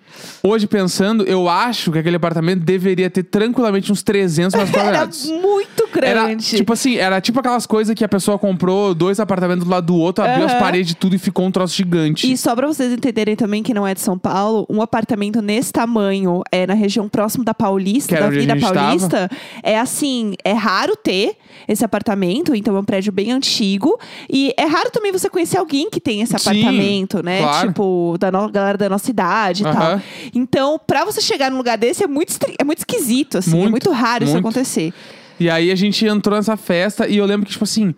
hoje 0.47 0.67
pensando, 0.67 1.25
eu 1.25 1.49
acho 1.49 1.91
que 1.93 1.99
aquele 1.99 2.17
apartamento 2.17 2.61
deveria 2.61 3.09
ter 3.11 3.23
tranquilamente 3.23 3.91
uns 3.93 4.03
300 4.03 4.55
metros 4.55 4.75
Era 4.77 4.85
quadrados. 4.85 5.27
muito 5.31 5.87
Era, 6.03 6.25
grande. 6.27 6.45
tipo 6.57 6.73
assim, 6.73 6.97
era 6.97 7.21
tipo 7.21 7.41
aquelas 7.41 7.67
coisas 7.67 7.95
que 7.95 8.05
a 8.05 8.09
pessoa 8.09 8.39
comprou 8.39 8.95
dois 8.95 9.19
apartamentos 9.19 9.65
do 9.65 9.71
lado 9.71 9.87
do 9.87 9.97
outro, 9.97 10.25
abriu 10.25 10.45
as 10.47 10.53
Aham. 10.53 10.61
paredes 10.61 10.93
e 10.93 10.95
tudo 10.95 11.15
e 11.17 11.19
ficou 11.19 11.47
um 11.47 11.51
troço 11.51 11.75
gigante. 11.75 12.31
E 12.31 12.37
só 12.37 12.55
pra 12.55 12.67
vocês 12.67 12.93
entenderem 12.93 13.35
também 13.37 13.63
que 13.63 13.73
não 13.73 13.87
é 13.87 13.95
de 13.95 14.01
São 14.01 14.19
Paulo, 14.19 14.67
um 14.69 14.83
apartamento 14.83 15.41
nesse 15.41 15.73
tamanho, 15.73 16.43
é 16.53 16.67
na 16.67 16.75
região 16.75 17.09
próximo 17.09 17.45
da 17.45 17.55
Paulista, 17.55 18.15
era 18.15 18.23
da 18.23 18.27
Avenida 18.29 18.57
Paulista, 18.57 19.31
é 19.63 19.79
assim, 19.79 20.35
é 20.45 20.53
raro 20.53 20.97
ter 20.97 21.37
esse 21.67 21.85
apartamento, 21.85 22.55
então 22.55 22.77
é 22.77 22.81
um 22.81 22.85
prédio 22.85 23.13
bem 23.13 23.33
antigo. 23.33 23.99
E 24.31 24.53
é 24.57 24.65
raro 24.67 24.91
também 24.91 25.11
você 25.13 25.29
conhecer 25.31 25.57
alguém 25.59 25.89
que 25.91 26.01
tem 26.01 26.21
esse 26.21 26.37
Sim, 26.39 26.51
apartamento, 26.51 27.23
né? 27.23 27.41
claro. 27.43 27.69
Tipo, 27.69 28.17
da 28.21 28.31
no- 28.31 28.51
galera 28.51 28.77
da 28.77 28.89
nossa 28.89 29.11
idade 29.11 29.63
e 29.63 29.67
Aham. 29.67 29.75
tal. 29.79 30.01
Então, 30.37 30.79
pra 30.79 31.03
você 31.05 31.21
chegar 31.23 31.51
num 31.51 31.57
lugar 31.57 31.79
desse 31.79 32.05
é 32.05 32.07
muito, 32.07 32.35
é 32.59 32.63
muito 32.65 32.79
esquisito, 32.79 33.39
assim. 33.39 33.53
é 33.53 33.55
Muito, 33.55 33.71
muito 33.71 33.91
raro 33.91 34.25
isso 34.25 34.35
muito. 34.35 34.45
acontecer. 34.47 34.93
E 35.41 35.49
aí 35.49 35.71
a 35.71 35.75
gente 35.75 36.05
entrou 36.05 36.37
nessa 36.37 36.57
festa 36.57 37.09
e 37.09 37.17
eu 37.17 37.25
lembro 37.25 37.47
que, 37.47 37.53
tipo 37.53 37.65
assim, 37.65 37.95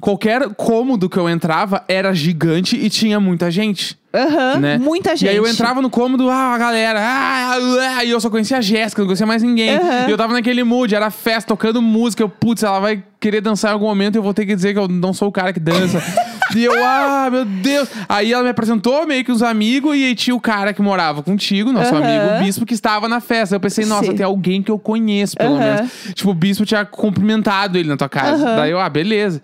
qualquer 0.00 0.48
cômodo 0.54 1.08
que 1.08 1.16
eu 1.16 1.28
entrava 1.28 1.84
era 1.88 2.12
gigante 2.12 2.76
e 2.76 2.90
tinha 2.90 3.20
muita 3.20 3.50
gente. 3.50 3.96
Aham, 4.16 4.58
né? 4.60 4.78
muita 4.78 5.10
gente. 5.10 5.26
E 5.26 5.28
aí 5.28 5.36
eu 5.36 5.46
entrava 5.46 5.82
no 5.82 5.90
cômodo, 5.90 6.30
ah, 6.30 6.54
a 6.54 6.58
galera, 6.58 7.00
ah, 7.00 7.58
ah, 7.98 8.04
e 8.04 8.10
eu 8.10 8.20
só 8.20 8.30
conhecia 8.30 8.58
a 8.58 8.60
Jéssica, 8.60 9.02
não 9.02 9.06
conhecia 9.06 9.26
mais 9.26 9.42
ninguém. 9.42 9.76
Aham. 9.76 10.08
E 10.08 10.10
eu 10.10 10.16
tava 10.16 10.32
naquele 10.32 10.64
mood, 10.64 10.94
era 10.94 11.10
festa, 11.10 11.48
tocando 11.48 11.82
música. 11.82 12.22
Eu, 12.22 12.28
putz, 12.28 12.62
ela 12.62 12.80
vai 12.80 13.02
querer 13.20 13.40
dançar 13.40 13.70
em 13.70 13.74
algum 13.74 13.86
momento 13.86 14.16
e 14.16 14.18
eu 14.18 14.22
vou 14.22 14.32
ter 14.32 14.46
que 14.46 14.54
dizer 14.54 14.72
que 14.72 14.78
eu 14.78 14.88
não 14.88 15.12
sou 15.12 15.28
o 15.28 15.32
cara 15.32 15.52
que 15.52 15.60
dança. 15.60 16.02
e 16.54 16.64
eu, 16.64 16.72
ah, 16.84 17.28
meu 17.30 17.44
Deus. 17.44 17.88
Aí 18.08 18.32
ela 18.32 18.42
me 18.42 18.50
apresentou 18.50 19.06
meio 19.06 19.24
que 19.24 19.32
os 19.32 19.42
amigos 19.42 19.96
e 19.96 20.04
aí 20.04 20.14
tinha 20.14 20.34
o 20.34 20.40
cara 20.40 20.72
que 20.72 20.80
morava 20.80 21.22
contigo, 21.22 21.72
nosso 21.72 21.94
Aham. 21.94 22.04
amigo, 22.04 22.36
o 22.36 22.44
bispo, 22.44 22.64
que 22.64 22.74
estava 22.74 23.08
na 23.08 23.20
festa. 23.20 23.56
Eu 23.56 23.60
pensei, 23.60 23.84
nossa, 23.84 24.10
Sim. 24.10 24.16
tem 24.16 24.24
alguém 24.24 24.62
que 24.62 24.70
eu 24.70 24.78
conheço, 24.78 25.36
pelo 25.36 25.56
Aham. 25.56 25.74
menos. 25.76 25.90
Tipo, 26.14 26.30
o 26.30 26.34
bispo 26.34 26.64
tinha 26.64 26.84
cumprimentado 26.84 27.78
ele 27.78 27.88
na 27.88 27.96
tua 27.96 28.08
casa. 28.08 28.44
Aham. 28.44 28.56
Daí 28.56 28.70
eu, 28.70 28.80
ah, 28.80 28.88
beleza. 28.88 29.42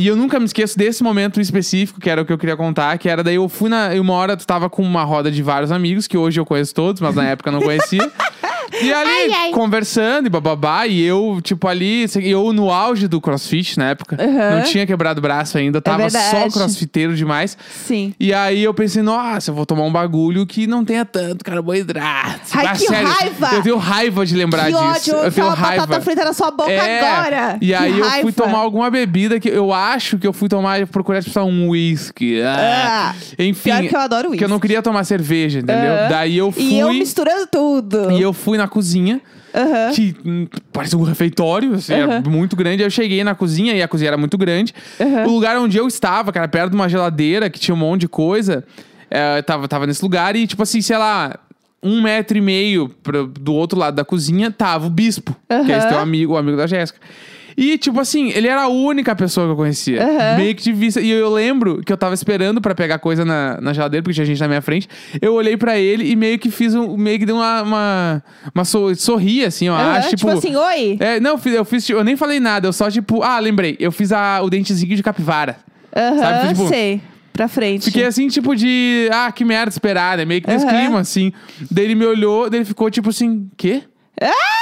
E 0.00 0.06
eu 0.06 0.16
nunca 0.16 0.40
me 0.40 0.46
esqueço 0.46 0.78
desse 0.78 1.02
momento 1.02 1.42
específico, 1.42 2.00
que 2.00 2.08
era 2.08 2.22
o 2.22 2.24
que 2.24 2.32
eu 2.32 2.38
queria 2.38 2.56
contar, 2.56 2.96
que 2.96 3.06
era 3.06 3.22
daí 3.22 3.34
eu 3.34 3.46
fui 3.50 3.68
na. 3.68 3.90
Uma 4.00 4.14
hora 4.14 4.34
tu 4.34 4.46
tava 4.46 4.70
com 4.70 4.82
uma 4.82 5.04
roda 5.04 5.30
de 5.30 5.42
vários 5.42 5.70
amigos, 5.70 6.06
que 6.06 6.16
hoje 6.16 6.40
eu 6.40 6.46
conheço 6.46 6.74
todos, 6.74 7.02
mas 7.02 7.14
na 7.14 7.26
época 7.26 7.50
eu 7.50 7.52
não 7.52 7.60
conhecia. 7.60 8.10
E 8.82 8.92
ali, 8.92 9.10
Ai, 9.10 9.32
ai. 9.32 9.50
conversando 9.52 10.26
e 10.26 10.30
bababá, 10.30 10.86
e 10.86 11.00
eu, 11.02 11.40
tipo, 11.42 11.66
ali, 11.68 12.06
eu 12.22 12.52
no 12.52 12.70
auge 12.70 13.08
do 13.08 13.20
crossfit 13.20 13.78
na 13.78 13.90
época, 13.90 14.16
Aham. 14.20 14.56
não 14.56 14.62
tinha 14.64 14.86
quebrado 14.86 15.18
o 15.18 15.22
braço 15.22 15.58
ainda, 15.58 15.80
tava 15.80 16.08
só 16.10 16.18
verdade. 16.18 16.52
crossfiteiro 16.54 17.14
demais. 17.16 17.56
Sim. 17.86 18.14
E 18.18 18.32
aí 18.32 18.62
eu 18.62 18.72
pensei, 18.74 19.02
nossa, 19.02 19.50
eu 19.50 19.54
vou 19.54 19.66
tomar 19.66 19.82
um 19.84 19.92
bagulho 19.92 20.46
que 20.46 20.66
não 20.66 20.84
tenha 20.84 21.04
tanto 21.04 21.44
carboidrato. 21.44 22.40
Ai, 22.54 22.66
Ah, 22.66 22.72
que 22.72 22.86
sério, 22.86 23.08
raiva! 23.08 23.50
Eu 23.54 23.62
tenho 23.62 23.76
raiva 23.76 24.24
de 24.26 24.34
lembrar 24.36 24.66
Que 24.66 24.72
disso. 24.72 24.84
ódio, 24.84 25.14
eu 25.24 25.32
tenho 25.32 25.48
raiva. 25.48 25.86
batata 25.86 26.00
frita 26.04 26.24
na 26.24 26.32
sua 26.32 26.50
boca 26.50 26.70
É, 26.70 27.00
agora. 27.00 27.58
E 27.60 27.66
Que 27.68 27.74
aí 27.74 27.90
eu 27.90 28.04
fui 28.04 28.08
raiva. 28.08 28.32
tomar 28.32 28.58
alguma 28.58 28.90
bebida 28.90 29.38
que 29.40 29.48
eu 29.48 29.72
acho 29.72 30.18
que 30.18 30.26
eu 30.26 30.32
fui 30.32 30.48
tomar 30.48 30.80
e 30.80 30.86
procurar 30.86 31.22
tipo 31.22 31.40
um 31.40 31.70
whisky. 31.70 32.40
Ah. 32.42 33.12
Ah, 33.12 33.14
Enfim. 33.38 33.70
pior 33.70 33.88
que 33.88 33.96
eu 33.96 34.00
adoro 34.00 34.22
Que 34.22 34.26
eu 34.28 34.30
whisky. 34.32 34.50
não 34.50 34.60
queria 34.60 34.82
tomar 34.82 35.04
cerveja, 35.04 35.58
entendeu? 35.60 36.08
Daí 36.08 36.36
eu 36.36 36.52
fui. 36.52 36.62
E 36.62 36.78
eu 36.78 36.92
misturando 36.92 37.46
tudo. 37.46 38.10
E 38.12 38.20
eu 38.20 38.32
fui 38.32 38.58
na 38.60 38.68
cozinha. 38.68 39.20
Aham. 39.52 39.92
que 39.92 40.14
hum, 40.24 40.46
parecia 40.72 40.96
um 40.96 41.02
refeitório, 41.02 41.74
assim, 41.74 41.92
era 41.92 42.18
Aham. 42.18 42.30
muito 42.30 42.54
grande. 42.54 42.82
Eu 42.84 42.90
cheguei 42.90 43.24
na 43.24 43.34
cozinha 43.34 43.74
e 43.74 43.82
a 43.82 43.88
cozinha 43.88 44.10
era 44.10 44.16
muito 44.16 44.38
grande. 44.38 44.72
Aham. 45.00 45.26
O 45.26 45.30
lugar 45.34 45.56
onde 45.58 45.76
eu 45.76 45.88
estava, 45.88 46.30
cara, 46.32 46.46
perto 46.46 46.70
de 46.70 46.76
uma 46.76 46.88
geladeira 46.88 47.50
que 47.50 47.58
tinha 47.58 47.74
um 47.74 47.78
monte 47.78 48.02
de 48.02 48.08
coisa, 48.08 48.64
é, 49.10 49.42
tava, 49.42 49.66
tava 49.66 49.86
nesse 49.88 50.02
lugar 50.02 50.36
e, 50.36 50.46
tipo 50.46 50.62
assim, 50.62 50.80
sei 50.80 50.96
lá, 50.96 51.36
um 51.82 52.00
metro 52.00 52.38
e 52.38 52.40
meio 52.40 52.90
pro- 53.02 53.26
do 53.26 53.52
outro 53.54 53.76
lado 53.78 53.94
da 53.96 54.04
cozinha 54.04 54.52
tava 54.52 54.86
o 54.86 54.90
bispo, 54.90 55.34
que 55.66 55.72
é 55.72 55.78
esse 55.78 55.88
teu 55.88 55.98
amigo, 55.98 56.34
o 56.34 56.36
amigo 56.36 56.56
da 56.56 56.68
Jéssica. 56.68 57.00
E, 57.56 57.76
tipo 57.78 57.98
assim, 58.00 58.30
ele 58.30 58.46
era 58.48 58.62
a 58.62 58.68
única 58.68 59.14
pessoa 59.16 59.46
que 59.46 59.52
eu 59.52 59.56
conhecia. 59.56 60.02
Aham. 60.02 60.36
Meio 60.36 60.54
que 60.54 60.62
de 60.62 60.72
vista. 60.72 61.00
E 61.00 61.10
eu 61.10 61.30
lembro 61.32 61.82
que 61.84 61.92
eu 61.92 61.96
tava 61.96 62.14
esperando 62.14 62.60
pra 62.60 62.74
pegar 62.74 62.98
coisa 62.98 63.24
na, 63.24 63.60
na 63.60 63.72
geladeira, 63.72 64.02
porque 64.02 64.14
tinha 64.14 64.24
gente 64.26 64.40
na 64.40 64.48
minha 64.48 64.62
frente. 64.62 64.88
Eu 65.20 65.34
olhei 65.34 65.56
pra 65.56 65.78
ele 65.78 66.10
e 66.10 66.16
meio 66.16 66.38
que 66.38 66.50
fiz 66.50 66.74
um. 66.74 66.96
Meio 66.96 67.18
que 67.18 67.26
dei 67.26 67.34
uma. 67.34 67.62
uma, 67.62 68.22
uma 68.54 68.64
so- 68.64 68.94
sorri, 68.94 69.44
assim, 69.44 69.66
eu 69.66 69.74
Aham, 69.74 69.92
acho. 69.98 70.10
tipo, 70.16 70.28
assim, 70.30 70.54
oi? 70.56 70.96
É, 71.00 71.18
não, 71.20 71.32
eu 71.32 71.38
fiz, 71.38 71.54
eu 71.54 71.64
fiz, 71.64 71.84
tipo, 71.86 71.98
eu 71.98 72.04
nem 72.04 72.16
falei 72.16 72.38
nada, 72.40 72.66
eu 72.68 72.72
só, 72.72 72.90
tipo, 72.90 73.22
ah, 73.22 73.38
lembrei, 73.38 73.76
eu 73.80 73.90
fiz 73.92 74.12
a, 74.12 74.40
o 74.42 74.48
dentezinho 74.50 74.94
de 74.96 75.02
capivara. 75.02 75.56
Aham, 75.96 76.18
sabe, 76.18 76.48
tipo, 76.48 76.68
sei. 76.68 77.00
Pra 77.32 77.48
frente. 77.48 77.84
Fiquei 77.86 78.04
assim, 78.04 78.28
tipo, 78.28 78.54
de, 78.54 79.08
ah, 79.12 79.32
que 79.32 79.44
merda 79.44 79.70
esperar, 79.70 80.18
né? 80.18 80.24
Meio 80.24 80.42
que 80.42 80.48
nesse 80.48 80.66
Aham. 80.66 80.76
clima, 80.78 81.00
assim. 81.00 81.32
Daí 81.70 81.84
ele 81.86 81.94
me 81.94 82.04
olhou, 82.04 82.50
daí 82.50 82.58
ele 82.60 82.64
ficou, 82.66 82.90
tipo 82.90 83.08
assim, 83.10 83.48
quê? 83.56 83.82
Ah! 84.20 84.59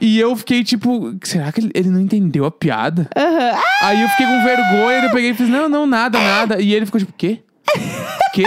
E 0.00 0.18
eu 0.18 0.34
fiquei, 0.36 0.62
tipo, 0.64 1.14
será 1.22 1.50
que 1.52 1.60
ele, 1.60 1.70
ele 1.74 1.90
não 1.90 2.00
entendeu 2.00 2.44
a 2.44 2.50
piada? 2.50 3.08
Aham. 3.16 3.60
Aí 3.82 4.02
eu 4.02 4.08
fiquei 4.10 4.26
com 4.26 4.42
vergonha, 4.42 5.04
eu 5.04 5.10
peguei 5.10 5.30
e 5.30 5.34
fiz, 5.34 5.48
não, 5.48 5.68
não, 5.68 5.86
nada, 5.86 6.18
nada. 6.18 6.60
E 6.60 6.74
ele 6.74 6.86
ficou, 6.86 6.98
tipo, 7.00 7.12
quê? 7.16 7.40
Quê? 8.32 8.44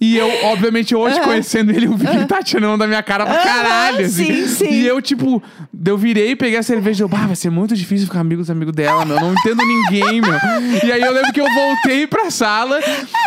E 0.00 0.16
eu, 0.16 0.30
obviamente, 0.44 0.94
hoje, 0.94 1.20
conhecendo 1.20 1.72
ele, 1.72 1.86
eu 1.86 1.96
vi 1.96 2.06
que 2.06 2.14
ele 2.16 2.26
tá 2.26 2.40
tirando 2.42 2.78
da 2.78 2.86
minha 2.86 3.02
cara 3.02 3.26
pra 3.26 3.38
caralho, 3.38 4.06
assim. 4.06 4.26
sim, 4.26 4.46
sim. 4.46 4.70
E 4.70 4.86
eu, 4.86 5.02
tipo, 5.02 5.42
eu 5.84 5.98
virei, 5.98 6.36
peguei 6.36 6.56
a 6.58 6.62
cerveja 6.62 7.02
e 7.02 7.04
eu, 7.04 7.08
bah, 7.08 7.26
vai 7.26 7.34
ser 7.34 7.50
muito 7.50 7.74
difícil 7.74 8.06
ficar 8.06 8.20
amigo 8.20 8.40
dos 8.40 8.50
amigos 8.50 8.72
dela, 8.74 9.04
meu. 9.04 9.16
Não 9.20 9.32
entendo 9.32 9.60
ninguém, 9.64 10.20
meu. 10.20 10.34
E 10.84 10.92
aí 10.92 11.00
eu 11.02 11.12
lembro 11.12 11.32
que 11.32 11.40
eu 11.40 11.46
voltei 11.52 12.06
pra 12.06 12.30
sala 12.30 12.78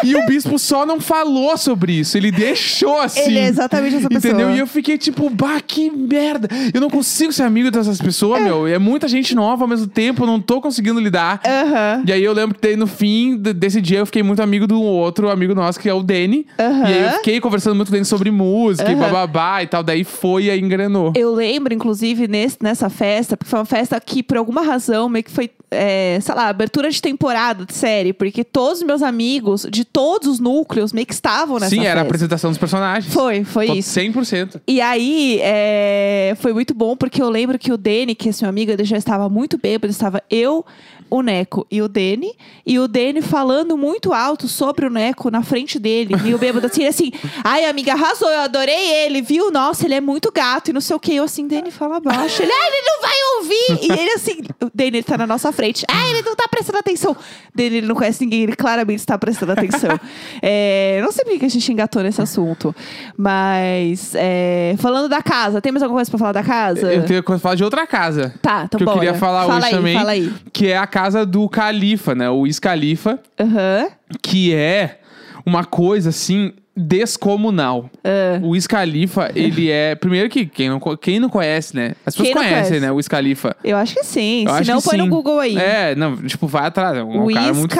e 0.03 0.15
o 0.15 0.25
bispo 0.25 0.57
só 0.57 0.85
não 0.85 1.01
falou 1.01 1.57
sobre 1.57 1.91
isso. 1.93 2.17
Ele 2.17 2.31
deixou 2.31 2.99
assim. 3.01 3.19
Ele 3.21 3.39
é 3.39 3.47
exatamente 3.47 3.97
essa 3.97 4.07
pessoa. 4.07 4.33
Entendeu? 4.33 4.55
E 4.55 4.59
eu 4.59 4.67
fiquei 4.67 4.97
tipo, 4.97 5.29
bah, 5.29 5.59
que 5.65 5.89
merda. 5.91 6.47
Eu 6.73 6.79
não 6.79 6.89
consigo 6.89 7.33
ser 7.33 7.43
amigo 7.43 7.69
dessas 7.69 7.99
pessoas, 8.01 8.41
meu. 8.41 8.65
É 8.65 8.77
muita 8.79 9.07
gente 9.09 9.35
nova 9.35 9.65
ao 9.65 9.67
mesmo 9.67 9.87
tempo, 9.87 10.23
eu 10.23 10.27
não 10.27 10.39
tô 10.39 10.61
conseguindo 10.61 10.99
lidar. 11.01 11.41
Aham. 11.45 12.03
E 12.07 12.13
aí 12.13 12.23
eu 12.23 12.31
lembro 12.31 12.55
que 12.55 12.61
daí 12.65 12.77
no 12.77 12.87
fim 12.87 13.35
de- 13.37 13.51
desse 13.53 13.81
dia 13.81 13.99
eu 13.99 14.05
fiquei 14.05 14.23
muito 14.23 14.41
amigo 14.41 14.65
do 14.65 14.81
outro 14.81 15.29
amigo 15.29 15.53
nosso, 15.53 15.77
que 15.79 15.89
é 15.89 15.93
o 15.93 16.01
Danny. 16.01 16.45
Aham. 16.67 16.89
E 16.89 16.93
aí 16.93 17.03
eu 17.03 17.11
fiquei 17.17 17.39
conversando 17.41 17.75
muito 17.75 17.89
com 17.89 17.95
ele 17.95 18.05
sobre 18.05 18.29
música 18.31 18.89
e 18.89 18.93
Aham. 18.93 19.01
bababá 19.01 19.63
e 19.63 19.67
tal. 19.67 19.83
Daí 19.83 20.03
foi 20.03 20.45
e 20.45 20.49
aí 20.51 20.59
engrenou. 20.59 21.13
Eu 21.15 21.33
lembro, 21.33 21.73
inclusive, 21.73 22.27
nesse, 22.27 22.57
nessa 22.61 22.89
festa, 22.89 23.35
porque 23.37 23.49
foi 23.49 23.59
uma 23.59 23.65
festa 23.65 23.99
que, 23.99 24.21
por 24.23 24.37
alguma 24.37 24.61
razão, 24.61 25.09
meio 25.09 25.23
que 25.23 25.31
foi, 25.31 25.49
é, 25.69 26.19
sei 26.21 26.35
lá, 26.35 26.47
abertura 26.49 26.89
de 26.89 27.01
temporada 27.01 27.65
de 27.65 27.73
série, 27.73 28.13
porque 28.13 28.43
todos 28.43 28.79
os 28.79 28.85
meus 28.85 29.01
amigos, 29.01 29.65
de 29.69 29.83
todos 29.85 30.27
os 30.27 30.39
núcleos, 30.39 30.93
meio 30.93 31.05
que 31.07 31.13
estavam 31.13 31.55
nessa 31.59 31.69
Sim, 31.69 31.81
era 31.81 31.87
a 31.89 31.93
festa. 31.95 32.01
apresentação 32.07 32.51
dos 32.51 32.57
personagens. 32.57 33.13
Foi, 33.13 33.43
foi 33.43 33.67
Tô- 33.67 33.73
isso. 33.75 33.89
100%. 33.99 34.61
E 34.67 34.79
aí, 34.81 35.39
é, 35.41 36.33
foi 36.39 36.53
muito 36.53 36.73
bom, 36.73 36.95
porque 36.95 37.21
eu 37.21 37.29
lembro 37.29 37.57
que 37.59 37.71
o 37.71 37.77
Dene, 37.77 38.15
que 38.15 38.29
é 38.29 38.31
meu 38.41 38.49
amigo, 38.49 38.71
ele 38.71 38.83
já 38.83 38.97
estava 38.97 39.29
muito 39.29 39.57
bêbado. 39.57 39.91
Estava 39.91 40.21
eu, 40.29 40.65
o 41.11 41.21
Neco 41.21 41.67
e 41.69 41.81
o 41.81 41.89
Dene. 41.89 42.33
E 42.65 42.79
o 42.79 42.87
Dene 42.87 43.21
falando 43.21 43.77
muito 43.77 44.13
alto 44.13 44.47
sobre 44.47 44.85
o 44.85 44.89
Neco 44.89 45.29
na 45.29 45.43
frente 45.43 45.77
dele. 45.77 46.15
E 46.25 46.33
o 46.33 46.37
bêbado 46.37 46.67
assim, 46.67 46.85
assim... 46.85 47.11
Ai, 47.43 47.65
amiga, 47.65 47.91
arrasou, 47.91 48.29
eu 48.29 48.39
adorei 48.39 48.89
ele, 49.03 49.21
viu? 49.21 49.51
Nossa, 49.51 49.85
ele 49.85 49.95
é 49.95 50.01
muito 50.01 50.31
gato 50.31 50.69
e 50.69 50.73
não 50.73 50.79
sei 50.79 50.95
o 50.95 50.99
quê. 50.99 51.13
Eu 51.13 51.25
assim, 51.25 51.47
Dene, 51.47 51.69
fala 51.69 51.99
baixo. 51.99 52.41
Ele, 52.41 52.51
ai, 52.51 52.67
ele 52.67 52.81
não 52.81 53.01
vai 53.01 53.15
ouvir. 53.37 53.85
E 53.85 53.99
ele 53.99 54.11
assim... 54.13 54.41
O 54.61 54.71
Dene, 54.73 55.03
tá 55.03 55.17
na 55.17 55.27
nossa 55.27 55.51
frente. 55.51 55.85
Ai, 55.89 56.10
ele 56.21 56.29
não 56.29 56.35
tá 56.35 56.47
prestando 56.49 56.77
atenção. 56.77 57.15
Dene, 57.53 57.77
ele 57.77 57.87
não 57.87 57.95
conhece 57.95 58.23
ninguém, 58.23 58.43
ele 58.43 58.55
claramente 58.55 58.99
está 58.99 59.17
prestando 59.17 59.51
atenção. 59.51 59.99
É, 60.43 60.99
não 61.03 61.11
sei 61.11 61.23
por 61.25 61.37
que 61.37 61.45
a 61.45 61.49
gente 61.49 61.71
engatou 61.71 62.01
nesse 62.01 62.21
assunto. 62.21 62.73
Mas, 63.17 64.13
é, 64.15 64.75
falando 64.79 65.07
da 65.07 65.21
casa, 65.21 65.61
tem 65.61 65.71
mais 65.71 65.83
alguma 65.83 65.99
coisa 65.99 66.09
pra 66.09 66.17
falar 66.19 66.31
da 66.31 66.43
casa? 66.43 66.91
Eu 66.91 67.05
tenho 67.05 67.21
coisa 67.23 67.39
pra 67.39 67.43
falar 67.49 67.55
de 67.55 67.63
outra 67.63 67.85
casa. 67.85 68.33
Tá, 68.41 68.63
então 68.65 68.77
que 68.77 68.83
eu 68.83 68.85
bora. 68.85 68.99
queria 68.99 69.13
falar 69.13 69.41
Fala 69.45 69.57
hoje 69.57 69.65
aí, 69.67 69.71
também. 69.71 69.97
fala 69.97 70.11
aí. 70.11 70.33
Que 70.51 70.67
é 70.67 70.77
a 70.77 70.87
casa 70.87 71.25
do 71.25 71.47
Califa, 71.47 72.15
né? 72.15 72.29
O 72.29 72.39
Wiz 72.41 72.59
Khalifa. 72.59 73.19
Aham. 73.39 73.87
que 74.21 74.53
é 74.53 74.99
uma 75.45 75.63
coisa 75.63 76.09
assim 76.09 76.53
descomunal. 76.81 77.89
Ah. 78.03 78.39
O 78.41 78.49
Wiz 78.49 78.65
Khalifa, 78.67 79.31
ele 79.35 79.69
é. 79.69 79.95
Primeiro 79.95 80.29
que 80.29 80.45
quem 80.45 80.69
não, 80.69 80.79
quem 80.99 81.19
não 81.19 81.29
conhece, 81.29 81.75
né? 81.75 81.93
As 82.05 82.15
pessoas 82.15 82.33
conhecem, 82.33 82.63
conhece? 82.63 82.79
né? 82.79 82.91
O 82.91 82.95
Wiz 82.95 83.07
Khalifa. 83.07 83.55
Eu 83.63 83.77
acho 83.77 83.95
que 83.95 84.03
sim. 84.03 84.45
Eu 84.47 84.63
Se 84.63 84.71
não, 84.71 84.81
põe 84.81 84.97
no 84.97 85.03
sim. 85.05 85.09
Google 85.09 85.39
aí. 85.39 85.57
É, 85.57 85.95
não, 85.95 86.17
tipo, 86.17 86.47
vai 86.47 86.65
atrás. 86.65 86.97
É 86.97 87.03
um 87.03 87.25
Wiz 87.25 87.37
cara 87.37 87.53
muito 87.53 87.75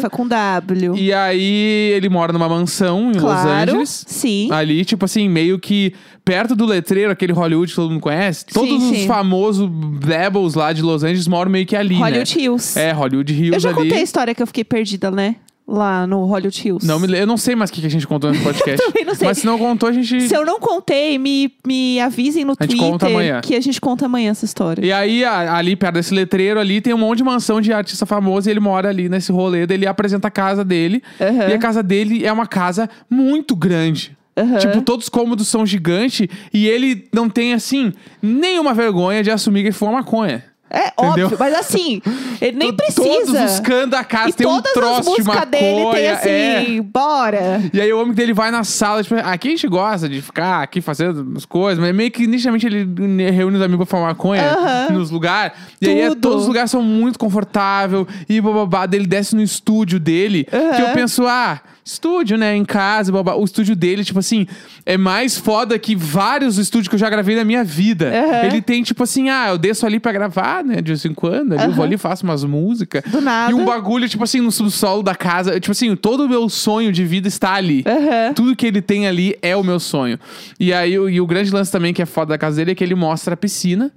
foda. 0.00 0.10
com 0.10 0.26
W. 0.28 0.96
E 0.96 1.12
aí 1.12 1.92
ele 1.94 2.08
mora 2.08 2.32
numa 2.32 2.48
mansão 2.48 3.10
em 3.10 3.14
Los 3.14 3.20
claro. 3.20 3.70
Angeles. 3.70 4.04
Sim. 4.06 4.48
Ali, 4.52 4.84
tipo 4.84 5.04
assim, 5.04 5.28
meio 5.28 5.58
que 5.58 5.92
perto 6.24 6.56
do 6.56 6.64
letreiro, 6.64 7.10
aquele 7.12 7.32
Hollywood 7.32 7.70
que 7.70 7.76
todo 7.76 7.90
mundo 7.90 8.00
conhece. 8.00 8.46
Todos 8.46 8.82
os 8.82 8.96
sim. 8.98 9.06
famosos 9.06 9.68
Rebels 10.02 10.54
lá 10.54 10.72
de 10.72 10.80
Los 10.82 11.02
Angeles 11.02 11.28
moram 11.28 11.50
meio 11.50 11.66
que 11.66 11.76
ali, 11.76 11.94
Hollywood 11.96 12.36
né? 12.36 12.42
Hills. 12.44 12.78
É, 12.78 12.92
Hollywood 12.92 13.32
Hills 13.32 13.54
Eu 13.54 13.60
já 13.60 13.68
ali. 13.70 13.78
contei 13.78 13.98
a 13.98 14.02
história 14.02 14.34
que 14.34 14.42
eu 14.42 14.46
fiquei 14.46 14.64
perdida, 14.64 15.10
né? 15.10 15.36
Lá 15.66 16.06
no 16.06 16.26
Hollywood 16.26 16.60
Hills. 16.68 16.86
Não, 16.86 17.02
eu 17.06 17.26
não 17.26 17.38
sei 17.38 17.56
mais 17.56 17.70
o 17.70 17.72
que 17.72 17.86
a 17.86 17.88
gente 17.88 18.06
contou 18.06 18.30
nesse 18.30 18.42
podcast. 18.44 18.84
Também 18.84 19.02
não 19.04 19.14
sei. 19.14 19.26
Mas 19.28 19.38
se 19.38 19.46
não 19.46 19.58
contou, 19.58 19.88
a 19.88 19.92
gente. 19.92 20.28
Se 20.28 20.36
eu 20.36 20.44
não 20.44 20.60
contei, 20.60 21.18
me, 21.18 21.50
me 21.66 21.98
avisem 22.00 22.44
no 22.44 22.52
A 22.58 22.64
gente 22.64 22.76
Twitter 22.76 22.90
conta 22.92 23.06
amanhã. 23.06 23.40
que 23.40 23.54
a 23.54 23.60
gente 23.62 23.80
conta 23.80 24.04
amanhã 24.04 24.30
essa 24.30 24.44
história. 24.44 24.84
E 24.84 24.92
aí, 24.92 25.24
a- 25.24 25.56
ali 25.56 25.74
perto 25.74 25.94
desse 25.94 26.12
letreiro 26.12 26.60
ali, 26.60 26.82
tem 26.82 26.92
um 26.92 26.98
monte 26.98 27.18
de 27.18 27.24
mansão 27.24 27.62
de 27.62 27.72
artista 27.72 28.04
famoso 28.04 28.48
e 28.48 28.50
ele 28.50 28.60
mora 28.60 28.90
ali 28.90 29.08
nesse 29.08 29.32
rolê, 29.32 29.66
daí 29.66 29.78
ele 29.78 29.86
apresenta 29.86 30.28
a 30.28 30.30
casa 30.30 30.62
dele. 30.62 31.02
Aham. 31.18 31.48
E 31.48 31.54
a 31.54 31.58
casa 31.58 31.82
dele 31.82 32.26
é 32.26 32.30
uma 32.32 32.46
casa 32.46 32.88
muito 33.08 33.56
grande. 33.56 34.14
Aham. 34.36 34.58
Tipo, 34.58 34.82
todos 34.82 35.06
os 35.06 35.08
cômodos 35.08 35.48
são 35.48 35.64
gigantes 35.64 36.28
e 36.52 36.66
ele 36.66 37.06
não 37.14 37.30
tem, 37.30 37.54
assim, 37.54 37.92
nenhuma 38.20 38.74
vergonha 38.74 39.22
de 39.22 39.30
assumir 39.30 39.60
que 39.62 39.68
ele 39.68 39.72
foi 39.74 39.88
uma 39.88 39.98
maconha. 40.00 40.44
É 40.74 40.92
Entendeu? 40.98 41.26
óbvio, 41.26 41.36
mas 41.38 41.54
assim, 41.54 42.02
ele 42.40 42.56
nem 42.58 42.72
precisa. 42.74 43.04
Todos 43.04 43.30
os 43.54 43.60
casa 44.08 44.32
tem 44.32 44.46
um 44.46 44.60
troço 44.60 45.14
de 45.16 45.22
maconha. 45.22 45.46
dele 45.46 45.90
tem 45.92 46.04
é. 46.04 46.10
assim, 46.12 46.82
bora. 46.82 47.60
E 47.72 47.80
aí 47.80 47.92
o 47.92 48.00
homem 48.00 48.12
dele 48.14 48.32
vai 48.32 48.50
na 48.50 48.64
sala, 48.64 49.02
tipo, 49.02 49.14
aqui 49.14 49.48
a 49.48 49.50
gente 49.52 49.68
gosta 49.68 50.08
de 50.08 50.20
ficar 50.20 50.62
aqui 50.62 50.80
fazendo 50.80 51.34
as 51.36 51.44
coisas, 51.44 51.78
mas 51.82 51.94
meio 51.94 52.10
que 52.10 52.26
nitidamente 52.26 52.66
ele 52.66 53.30
reúne 53.30 53.56
os 53.56 53.62
amigos 53.62 53.86
pra 53.88 53.98
fumar 53.98 54.10
maconha 54.14 54.50
Aham. 54.52 54.92
nos 54.92 55.10
lugares. 55.10 55.56
E 55.80 55.88
aí 55.88 56.00
é- 56.00 56.08
Tudo. 56.10 56.20
todos 56.20 56.42
os 56.42 56.48
lugares 56.48 56.70
são 56.70 56.82
muito 56.82 57.18
confortáveis 57.18 58.06
e 58.28 58.40
bababá. 58.40 58.88
Ele 58.92 59.06
desce 59.06 59.34
no 59.34 59.42
estúdio 59.42 59.98
dele, 60.00 60.44
que 60.44 60.82
eu 60.82 60.88
penso, 60.94 61.26
ah, 61.26 61.60
estúdio, 61.84 62.38
né, 62.38 62.56
em 62.56 62.64
casa, 62.64 63.12
babá. 63.12 63.34
O 63.34 63.44
estúdio 63.44 63.76
dele, 63.76 64.02
tipo 64.04 64.18
assim, 64.18 64.46
é 64.86 64.96
mais 64.96 65.36
foda 65.36 65.78
que 65.78 65.94
vários 65.94 66.56
estúdios 66.56 66.88
que 66.88 66.94
eu 66.94 66.98
já 66.98 67.10
gravei 67.10 67.36
na 67.36 67.44
minha 67.44 67.62
vida. 67.62 68.08
Aham. 68.08 68.46
Ele 68.46 68.62
tem, 68.62 68.82
tipo 68.82 69.02
assim, 69.02 69.28
ah, 69.28 69.48
eu 69.50 69.58
desço 69.58 69.84
ali 69.84 70.00
pra 70.00 70.10
gravar, 70.12 70.64
né, 70.64 70.76
de 70.76 70.92
vez 70.92 71.04
em 71.04 71.12
quando, 71.12 71.52
ali 71.52 71.64
eu 71.64 71.72
vou 71.72 71.84
ali 71.84 71.96
e 71.96 71.98
faço 71.98 72.24
umas 72.24 72.42
músicas. 72.44 73.02
Do 73.06 73.20
nada. 73.20 73.50
E 73.52 73.54
um 73.54 73.64
bagulho, 73.64 74.08
tipo 74.08 74.24
assim, 74.24 74.40
no 74.40 74.50
subsolo 74.50 75.02
da 75.02 75.14
casa. 75.14 75.60
Tipo 75.60 75.72
assim, 75.72 75.94
todo 75.94 76.24
o 76.24 76.28
meu 76.28 76.48
sonho 76.48 76.90
de 76.90 77.04
vida 77.04 77.28
está 77.28 77.52
ali. 77.54 77.84
Aham. 77.86 78.32
Tudo 78.34 78.56
que 78.56 78.66
ele 78.66 78.80
tem 78.80 79.06
ali 79.06 79.36
é 79.42 79.54
o 79.54 79.62
meu 79.62 79.78
sonho. 79.78 80.18
E 80.58 80.72
aí, 80.72 80.98
o- 80.98 81.08
e 81.08 81.20
o 81.20 81.26
grande 81.26 81.50
lance 81.50 81.70
também 81.70 81.92
que 81.92 82.00
é 82.00 82.06
foda 82.06 82.30
da 82.30 82.38
casa 82.38 82.56
dele 82.56 82.70
é 82.70 82.74
que 82.74 82.82
ele 82.82 82.94
mostra 82.94 83.34
a 83.34 83.36
piscina. 83.36 83.92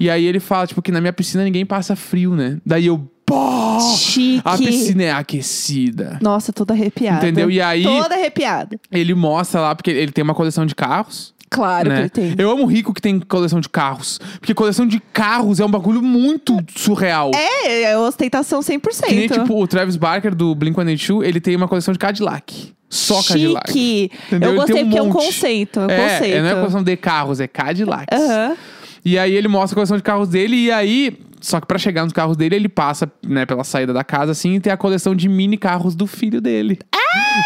E 0.00 0.10
aí 0.10 0.24
ele 0.24 0.40
fala, 0.40 0.66
tipo, 0.66 0.82
que 0.82 0.90
na 0.90 1.00
minha 1.00 1.12
piscina 1.12 1.44
ninguém 1.44 1.64
passa 1.64 1.94
frio, 1.94 2.34
né? 2.34 2.58
Daí 2.66 2.86
eu, 2.86 2.98
pô! 3.24 3.63
Chique. 3.96 4.42
A 4.44 4.56
piscina 4.56 5.02
é 5.04 5.12
aquecida. 5.12 6.18
Nossa, 6.22 6.52
toda 6.52 6.72
arrepiada. 6.74 7.18
Entendeu? 7.18 7.50
E 7.50 7.60
aí- 7.60 7.82
Toda 7.82 8.14
arrepiada. 8.14 8.78
Ele 8.90 9.14
mostra 9.14 9.60
lá, 9.60 9.74
porque 9.74 9.90
ele 9.90 10.12
tem 10.12 10.22
uma 10.24 10.34
coleção 10.34 10.64
de 10.66 10.74
carros. 10.74 11.32
Claro 11.50 11.88
né? 11.88 11.94
que 11.94 12.00
ele 12.20 12.34
tem. 12.34 12.34
Eu 12.36 12.50
amo 12.50 12.64
rico 12.66 12.92
que 12.92 13.00
tem 13.00 13.20
coleção 13.20 13.60
de 13.60 13.68
carros. 13.68 14.18
Porque 14.40 14.52
coleção 14.54 14.86
de 14.86 14.98
carros 15.12 15.60
é 15.60 15.64
um 15.64 15.70
bagulho 15.70 16.02
muito 16.02 16.56
surreal. 16.74 17.30
É, 17.32 17.82
é 17.82 17.98
ostentação 17.98 18.60
100%. 18.60 19.06
Que 19.06 19.14
nem, 19.14 19.28
tipo, 19.28 19.62
o 19.62 19.66
Travis 19.68 19.94
Barker 19.96 20.34
do 20.34 20.54
Blink-182, 20.56 21.24
ele 21.24 21.40
tem 21.40 21.54
uma 21.54 21.68
coleção 21.68 21.92
de 21.92 21.98
Cadillac. 21.98 22.72
Só 22.90 23.22
Cadillac. 23.22 23.70
Chique. 23.72 24.10
Entendeu? 24.26 24.50
Eu 24.50 24.56
gostei 24.56 24.82
um 24.82 24.86
porque 24.86 24.98
é 24.98 25.02
um 25.02 25.10
conceito. 25.10 25.80
É 25.80 25.86
um 25.86 25.90
É, 25.90 26.08
conceito. 26.18 26.42
não 26.42 26.48
é 26.48 26.54
coleção 26.54 26.82
de 26.82 26.96
carros, 26.96 27.40
é 27.40 27.46
Cadillacs. 27.46 28.18
Aham. 28.20 28.56
E 29.04 29.18
aí 29.18 29.32
ele 29.34 29.48
mostra 29.48 29.74
a 29.74 29.76
coleção 29.76 29.96
de 29.96 30.02
carros 30.02 30.28
dele 30.30 30.56
e 30.56 30.72
aí... 30.72 31.16
Só 31.44 31.60
que 31.60 31.66
pra 31.66 31.76
chegar 31.76 32.04
nos 32.04 32.12
carros 32.14 32.38
dele, 32.38 32.56
ele 32.56 32.70
passa, 32.70 33.12
né, 33.22 33.44
pela 33.44 33.62
saída 33.64 33.92
da 33.92 34.02
casa, 34.02 34.32
assim, 34.32 34.54
e 34.54 34.60
tem 34.60 34.72
a 34.72 34.78
coleção 34.78 35.14
de 35.14 35.28
mini 35.28 35.58
carros 35.58 35.94
do 35.94 36.06
filho 36.06 36.40
dele. 36.40 36.78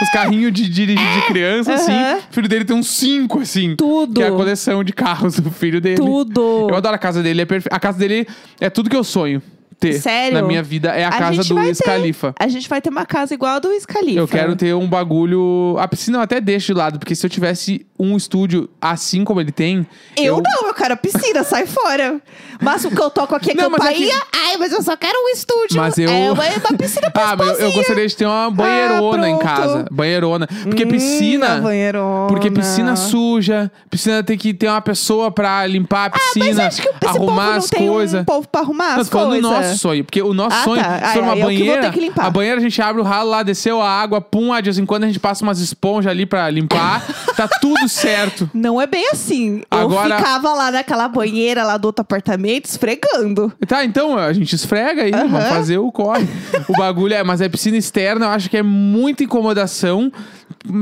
Os 0.00 0.11
carrinhos 0.11 0.52
de 0.52 0.68
dirigir 0.68 1.14
de 1.14 1.26
criança, 1.26 1.74
assim. 1.74 1.90
Aham. 1.90 2.18
O 2.30 2.32
filho 2.32 2.48
dele 2.48 2.64
tem 2.64 2.76
uns 2.76 2.87
cinco, 2.87 3.40
assim. 3.40 3.74
Tudo. 3.74 4.14
Que 4.14 4.22
é 4.22 4.28
a 4.28 4.30
coleção 4.30 4.84
de 4.84 4.92
carros 4.92 5.40
do 5.40 5.50
filho 5.50 5.80
dele. 5.80 5.96
Tudo. 5.96 6.68
Eu 6.70 6.76
adoro 6.76 6.94
a 6.94 6.98
casa 6.98 7.24
dele, 7.24 7.42
é 7.42 7.44
perfe... 7.44 7.68
A 7.72 7.80
casa 7.80 7.98
dele 7.98 8.24
é 8.61 8.70
tudo 8.70 8.88
que 8.88 8.94
eu 8.94 9.02
sonho. 9.02 9.42
Ter 9.81 10.01
Sério? 10.01 10.35
na 10.41 10.43
minha 10.47 10.62
vida 10.62 10.88
é 10.91 11.05
a, 11.05 11.09
A 11.09 11.19
casa 11.19 11.45
do 11.45 11.55
Wiz. 11.57 11.79
Khalifa. 11.81 12.35
A 12.38 12.49
gente 12.49 12.69
vai 12.69 12.81
ter 12.81 12.91
uma 12.91 13.07
casa 13.07 13.33
igual 13.35 13.57
a 13.57 13.59
do 13.59 13.69
Wiz 13.69 13.85
Khalifa. 13.87 14.19
Eu 14.19 14.27
quero 14.29 14.57
ter 14.57 14.75
um 14.75 14.88
bagulho. 14.88 15.77
A 15.79 15.87
piscina 15.87 16.19
eu 16.19 16.23
até 16.23 16.41
deixo 16.41 16.67
de 16.69 16.75
lado, 16.75 16.99
porque 16.99 17.14
se 17.14 17.25
eu 17.25 17.31
tivesse 17.31 17.87
um 17.99 18.17
estúdio 18.17 18.69
assim 18.81 19.25
como 19.25 19.41
ele 19.41 19.51
tem. 19.53 19.87
Eu, 20.17 20.37
não, 20.43 20.69
eu 20.69 20.75
quero 20.75 20.95
a 20.95 20.97
piscina, 20.97 21.43
sai 21.45 21.67
fora. 21.67 22.21
Mas 22.61 22.85
o 22.85 22.91
que 22.91 23.01
eu 23.01 23.11
toco 23.11 23.35
aqui 23.35 23.53
é 23.53 23.55
Não, 23.55 23.71
mas 23.71 23.81
é 23.81 23.85
campainha. 23.93 24.21
Ai, 24.47 24.57
mas 24.57 24.73
eu 24.73 24.83
só 24.83 24.97
quero 24.97 25.17
um 25.25 25.29
estúdio. 25.29 25.77
Mas 25.77 25.97
eu- 25.99 26.09
É 26.11 26.31
uma, 26.33 26.43
uma 26.45 26.79
piscina 26.79 27.11
pra 27.12 27.31
Ah, 27.31 27.37
mas 27.37 27.61
eu, 27.61 27.67
eu 27.69 27.73
gostaria 27.73 28.07
de 28.07 28.17
ter 28.17 28.27
uma 28.27 28.51
banheirona 28.51 29.29
em 29.29 29.37
pronto. 29.38 29.45
casa. 29.55 29.87
Banheirona. 29.91 30.47
Porque 30.64 30.85
Hum, 30.85 30.88
piscina. 30.88 31.61
banheirona. 31.61 32.27
Porque 32.29 32.51
piscina 32.51 32.97
suja, 32.97 33.71
piscina 33.91 34.23
tem 34.23 34.37
que 34.37 34.53
ter 34.55 34.69
uma 34.69 34.81
pessoa 34.81 35.31
pra 35.31 35.67
limpar 35.67 36.07
a 36.07 36.11
piscina, 36.11 36.45
Ah, 36.47 36.49
Mas 36.49 36.59
acho 36.61 36.83
que 36.83 36.88
esse 36.88 36.99
povo 36.99 37.17
arrumar 37.31 37.47
não 37.51 37.53
as 37.59 37.71
coisas. 37.71 38.21
um 38.21 38.25
povo 38.25 38.49
pra 38.49 38.61
arrumar 38.61 38.95
Não, 38.95 39.01
as 39.03 39.09
coisas. 39.09 39.67
Nosso 39.68 39.78
sonho, 39.81 40.04
porque 40.04 40.22
o 40.22 40.33
nosso 40.35 40.57
Ah, 40.57 40.64
sonho, 40.64 40.83
tá. 40.83 40.94
se 40.94 41.00
for 41.00 41.07
Ai, 41.07 41.18
uma 41.20 41.28
eu 41.28 41.35
que 41.35 41.40
vou 41.40 41.46
banheira, 41.50 41.81
ter 41.83 41.92
que 41.92 42.00
limpar. 42.00 42.26
a 42.26 42.31
banheira 42.31 42.57
a 42.59 42.61
gente 42.61 42.81
abre 42.83 43.00
o 43.00 43.04
ralo 43.04 43.31
lá, 43.31 43.42
desceu 43.42 43.81
a 43.83 43.88
água, 43.90 44.20
pum, 44.20 44.52
ah, 44.52 44.61
de 44.61 44.64
vez 44.66 44.78
em 44.78 44.87
quando 44.87 45.04
a 45.04 45.07
gente 45.07 45.20
passa 45.20 45.42
umas 45.44 45.59
esponjas 45.61 46.11
ali 46.11 46.26
pra 46.26 46.48
limpar, 46.50 47.04
tá 47.37 47.48
tudo 47.61 47.88
certo. 47.88 48.50
Não 48.54 48.81
é 48.81 48.87
bem 48.87 49.09
assim. 49.12 49.62
Agora- 49.70 50.14
Eu 50.14 50.18
ficava 50.18 50.52
lá 50.54 50.70
naquela 50.70 51.09
banheira 51.09 51.64
lá 51.64 51.76
do 51.76 51.87
outro 51.87 52.02
apartamento 52.02 52.66
esfregando. 52.66 53.52
Tá, 53.66 53.85
então 53.85 54.16
a 54.18 54.33
gente 54.33 54.54
esfrega 54.54 55.02
aí, 55.02 55.11
vamos 55.11 55.44
fazer 55.48 55.78
o 55.78 55.90
corre. 55.92 56.26
o 56.68 56.72
bagulho 56.76 57.14
é, 57.14 57.22
mas 57.22 57.40
é 57.40 57.48
piscina 57.48 57.76
externa, 57.76 58.26
eu 58.26 58.31
acho 58.31 58.48
que 58.50 58.57
é 58.57 58.62
muita 58.62 59.22
incomodação 59.24 60.11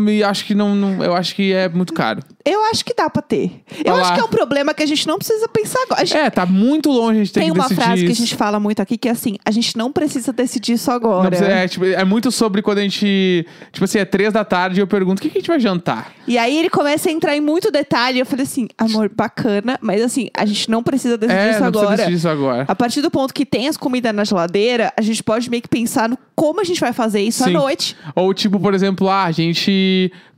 e 0.09 0.22
acho 0.22 0.44
que 0.44 0.55
não, 0.55 0.74
não- 0.74 1.02
eu 1.02 1.14
acho 1.14 1.35
que 1.35 1.52
é 1.52 1.68
muito 1.68 1.92
caro. 1.92 2.22
Eu 2.44 2.62
acho 2.66 2.85
que 2.85 2.94
dá 2.94 3.11
pra 3.11 3.20
ter. 3.22 3.62
Eu 3.85 3.92
Olha 3.92 4.02
acho 4.02 4.14
que 4.14 4.20
é 4.20 4.24
um 4.24 4.29
problema 4.29 4.72
que 4.72 4.83
a 4.83 4.87
gente 4.87 5.07
não 5.07 5.18
precisa 5.18 5.48
pensar 5.48 5.81
agora. 5.83 6.07
Gente 6.07 6.16
É, 6.18 6.31
tá 6.31 6.46
muito 6.46 6.90
longe 6.90 7.20
a 7.20 7.24
gente 7.24 7.33
ter 7.33 7.40
tem 7.40 7.48
que 7.52 7.59
uma 7.59 7.64
decidir 7.64 7.83
frase 7.83 8.02
que 8.02 8.09
a 8.09 8.12
isso. 8.12 8.20
gente 8.22 8.37
fala 8.37 8.61
muito 8.61 8.81
aqui 8.81 8.96
que 8.96 9.09
é 9.09 9.11
assim: 9.11 9.37
a 9.44 9.50
gente 9.50 9.76
não 9.76 9.90
precisa 9.92 10.33
decidir 10.33 10.74
isso 10.74 10.90
agora. 10.90 11.29
Precisa- 11.29 11.50
é, 11.50 11.66
tipo, 11.66 11.85
é 11.85 12.05
muito 12.05 12.31
sobre 12.31 12.62
quando 12.62 12.79
a 12.79 12.83
gente. 12.83 13.46
Tipo 13.72 13.85
assim, 13.85 13.98
é 13.98 14.05
três 14.05 14.33
da 14.33 14.44
tarde 14.44 14.79
e 14.79 14.83
eu 14.83 14.87
pergunto 14.87 15.18
o 15.18 15.22
que, 15.22 15.29
que 15.29 15.38
a 15.38 15.40
gente 15.40 15.48
vai 15.48 15.59
jantar. 15.59 16.12
E 16.29 16.38
aí 16.38 16.57
ele 16.57 16.70
começa 16.70 17.09
a 17.09 17.12
entrar 17.12 17.37
em 17.37 17.40
muito 17.40 17.70
detalhe. 17.70 18.18
Eu 18.20 18.26
falei 18.26 18.44
assim, 18.44 18.68
amor, 18.79 19.11
bacana, 19.12 19.76
mas 19.83 20.00
assim, 20.02 20.29
a 20.37 20.46
gente 20.46 20.70
não 20.70 20.83
precisa 20.83 21.18
decidir 21.18 21.40
é, 21.40 21.50
isso 21.50 21.61
não 21.61 21.66
agora. 21.66 21.96
decidir 21.96 22.14
isso 22.16 22.29
agora. 22.29 22.64
A 22.68 22.74
partir 22.76 23.00
do 23.00 23.11
ponto 23.11 23.35
que 23.35 23.44
tem 23.44 23.66
as 23.68 23.76
comidas 23.76 24.14
na 24.14 24.24
geladeira, 24.24 24.92
a 24.96 25.02
gente 25.02 25.22
pode 25.22 25.50
meio 25.50 25.62
que 25.62 25.68
pensar 25.68 26.09
no 26.09 26.16
como 26.37 26.61
a 26.61 26.64
gente 26.64 26.79
vai 26.81 26.92
fazer 26.92 27.20
isso 27.22 27.42
Sim. 27.42 27.50
à 27.50 27.52
noite. 27.59 27.96
Ou 28.14 28.33
tipo, 28.35 28.61
por 28.61 28.74
exemplo, 28.74 29.09
ah, 29.09 29.24
a 29.24 29.33
gente 29.33 29.56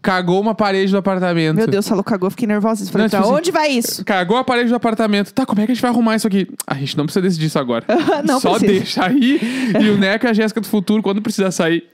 cagou 0.00 0.40
uma 0.40 0.54
parede 0.54 0.92
do 0.92 0.98
apartamento. 0.98 1.57
Meu 1.57 1.66
Deus, 1.66 1.87
falou 1.88 2.04
cagou, 2.04 2.31
fiquei 2.31 2.46
nervosa. 2.46 2.85
Falei, 2.90 3.04
Não, 3.04 3.11
pra 3.11 3.18
tipo 3.20 3.31
assim, 3.31 3.38
onde 3.40 3.50
vai 3.50 3.70
isso? 3.70 4.04
Cagou 4.04 4.37
a 4.37 4.44
parede 4.44 4.68
do 4.70 4.74
apartamento. 4.76 5.33
Tá, 5.33 5.44
como 5.44 5.61
é 5.61 5.66
que 5.66 5.72
a 5.72 5.74
gente 5.74 5.83
vai 5.83 5.90
arrumar 5.90 6.16
isso 6.16 6.26
aqui? 6.26 6.48
A 6.66 6.74
gente 6.74 6.96
não 6.96 7.04
precisa 7.04 7.22
decidir 7.22 7.46
isso 7.46 7.59
agora. 7.59 7.85
Não 8.24 8.40
Só 8.40 8.59
precisa. 8.59 8.72
deixa 8.72 9.07
aí. 9.07 9.40
E 9.81 9.88
o 9.90 9.98
Neca 9.98 10.28
e 10.28 10.31
a 10.31 10.33
Jéssica 10.33 10.61
do 10.61 10.66
futuro, 10.66 11.02
quando 11.02 11.20
precisar 11.20 11.50
sair, 11.50 11.85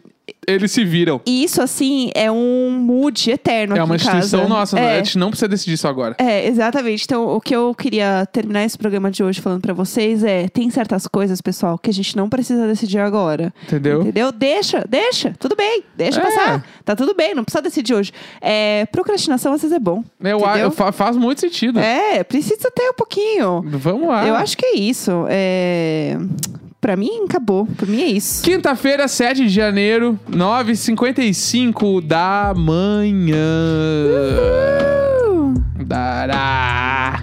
eles 0.47 0.71
se 0.73 0.85
viram. 0.85 1.21
E 1.27 1.45
isso, 1.45 1.61
assim, 1.63 2.11
é 2.15 2.31
um 2.31 2.71
mood 2.71 3.31
eterno 3.31 3.77
É 3.77 3.83
uma 3.83 3.97
casa. 3.99 4.17
instituição 4.19 4.49
nossa, 4.49 4.77
né? 4.77 4.83
é. 4.83 4.95
a 4.95 4.97
gente 4.99 5.19
não 5.19 5.29
precisa 5.31 5.49
decidir 5.49 5.75
isso 5.75 5.89
agora. 5.89 6.15
É, 6.19 6.47
exatamente. 6.47 7.05
Então, 7.05 7.27
o 7.27 7.41
que 7.41 7.55
eu 7.55 7.75
queria 7.75 8.27
terminar 8.33 8.65
esse 8.65 8.77
programa 8.79 9.11
de 9.11 9.23
hoje 9.23 9.41
falando 9.41 9.61
pra 9.61 9.73
vocês 9.75 10.23
é: 10.25 10.49
tem 10.49 10.71
certas 10.71 11.07
coisas, 11.07 11.41
pessoal, 11.41 11.79
que 11.79 11.91
a 11.91 11.93
gente 11.93 12.17
não 12.17 12.29
precisa 12.29 12.67
decidir 12.67 12.99
agora. 12.99 13.53
Entendeu? 13.65 14.03
Entendeu? 14.03 14.33
Deixa, 14.33 14.85
deixa. 14.89 15.35
Tudo 15.39 15.55
bem. 15.57 15.83
Deixa 15.97 16.21
É. 16.21 16.23
passar. 16.23 16.65
Tá 16.85 16.95
tudo 16.97 17.15
bem, 17.15 17.35
não 17.35 17.45
precisa 17.45 17.63
decidir 17.63 17.95
hoje. 17.95 18.13
É, 18.41 18.87
procrastinação 18.93 19.53
às 19.53 19.63
vezes 19.63 19.75
é 19.77 19.81
bom. 19.81 20.03
Eu, 20.23 20.41
eu- 20.41 20.71
fa- 20.71 20.93
faz 20.93 21.17
muito 21.17 21.41
sentido. 21.41 21.79
É, 21.81 22.23
precisa 22.25 22.71
ter 22.71 22.91
um 22.91 22.95
pouquinho. 22.95 23.63
Vamos 23.67 24.09
lá. 24.09 24.27
Eu 24.27 24.35
acho 24.35 24.57
que 24.57 24.65
é 24.67 24.77
isso. 24.77 25.27
É... 25.29 26.17
Pra 26.85 26.97
mim, 26.97 27.25
acabou. 27.25 27.65
Pra 27.65 27.87
mim 27.87 28.03
é 28.03 28.09
isso. 28.09 28.43
Quinta-feira, 28.43 29.09
7 29.09 29.45
de 29.45 29.49
janeiro, 29.49 30.21
9h55 30.31 32.03
da 32.07 32.53
manhã. 32.55 33.35
Dará. 35.87 37.23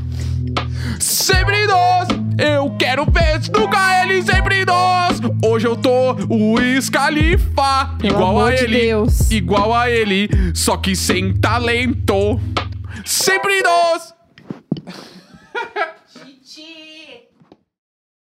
Sempre 0.99 1.67
nós, 1.67 2.07
eu 2.39 2.75
quero 2.79 3.05
ver 3.05 3.39
nunca 3.55 4.01
ele 4.01 4.23
sempre 4.23 4.65
nós. 4.65 5.19
Hoje 5.45 5.67
eu 5.67 5.75
tô 5.75 6.13
o 6.27 6.55
Scalifa, 6.81 7.95
Pelo 7.99 8.15
igual 8.15 8.43
a 8.43 8.55
de 8.55 8.63
ele, 8.63 8.79
Deus. 8.79 9.29
igual 9.29 9.75
a 9.75 9.91
ele, 9.91 10.27
só 10.55 10.75
que 10.75 10.95
sem 10.95 11.35
talento. 11.35 12.41
Sempre 13.05 13.61
nós. 13.61 14.11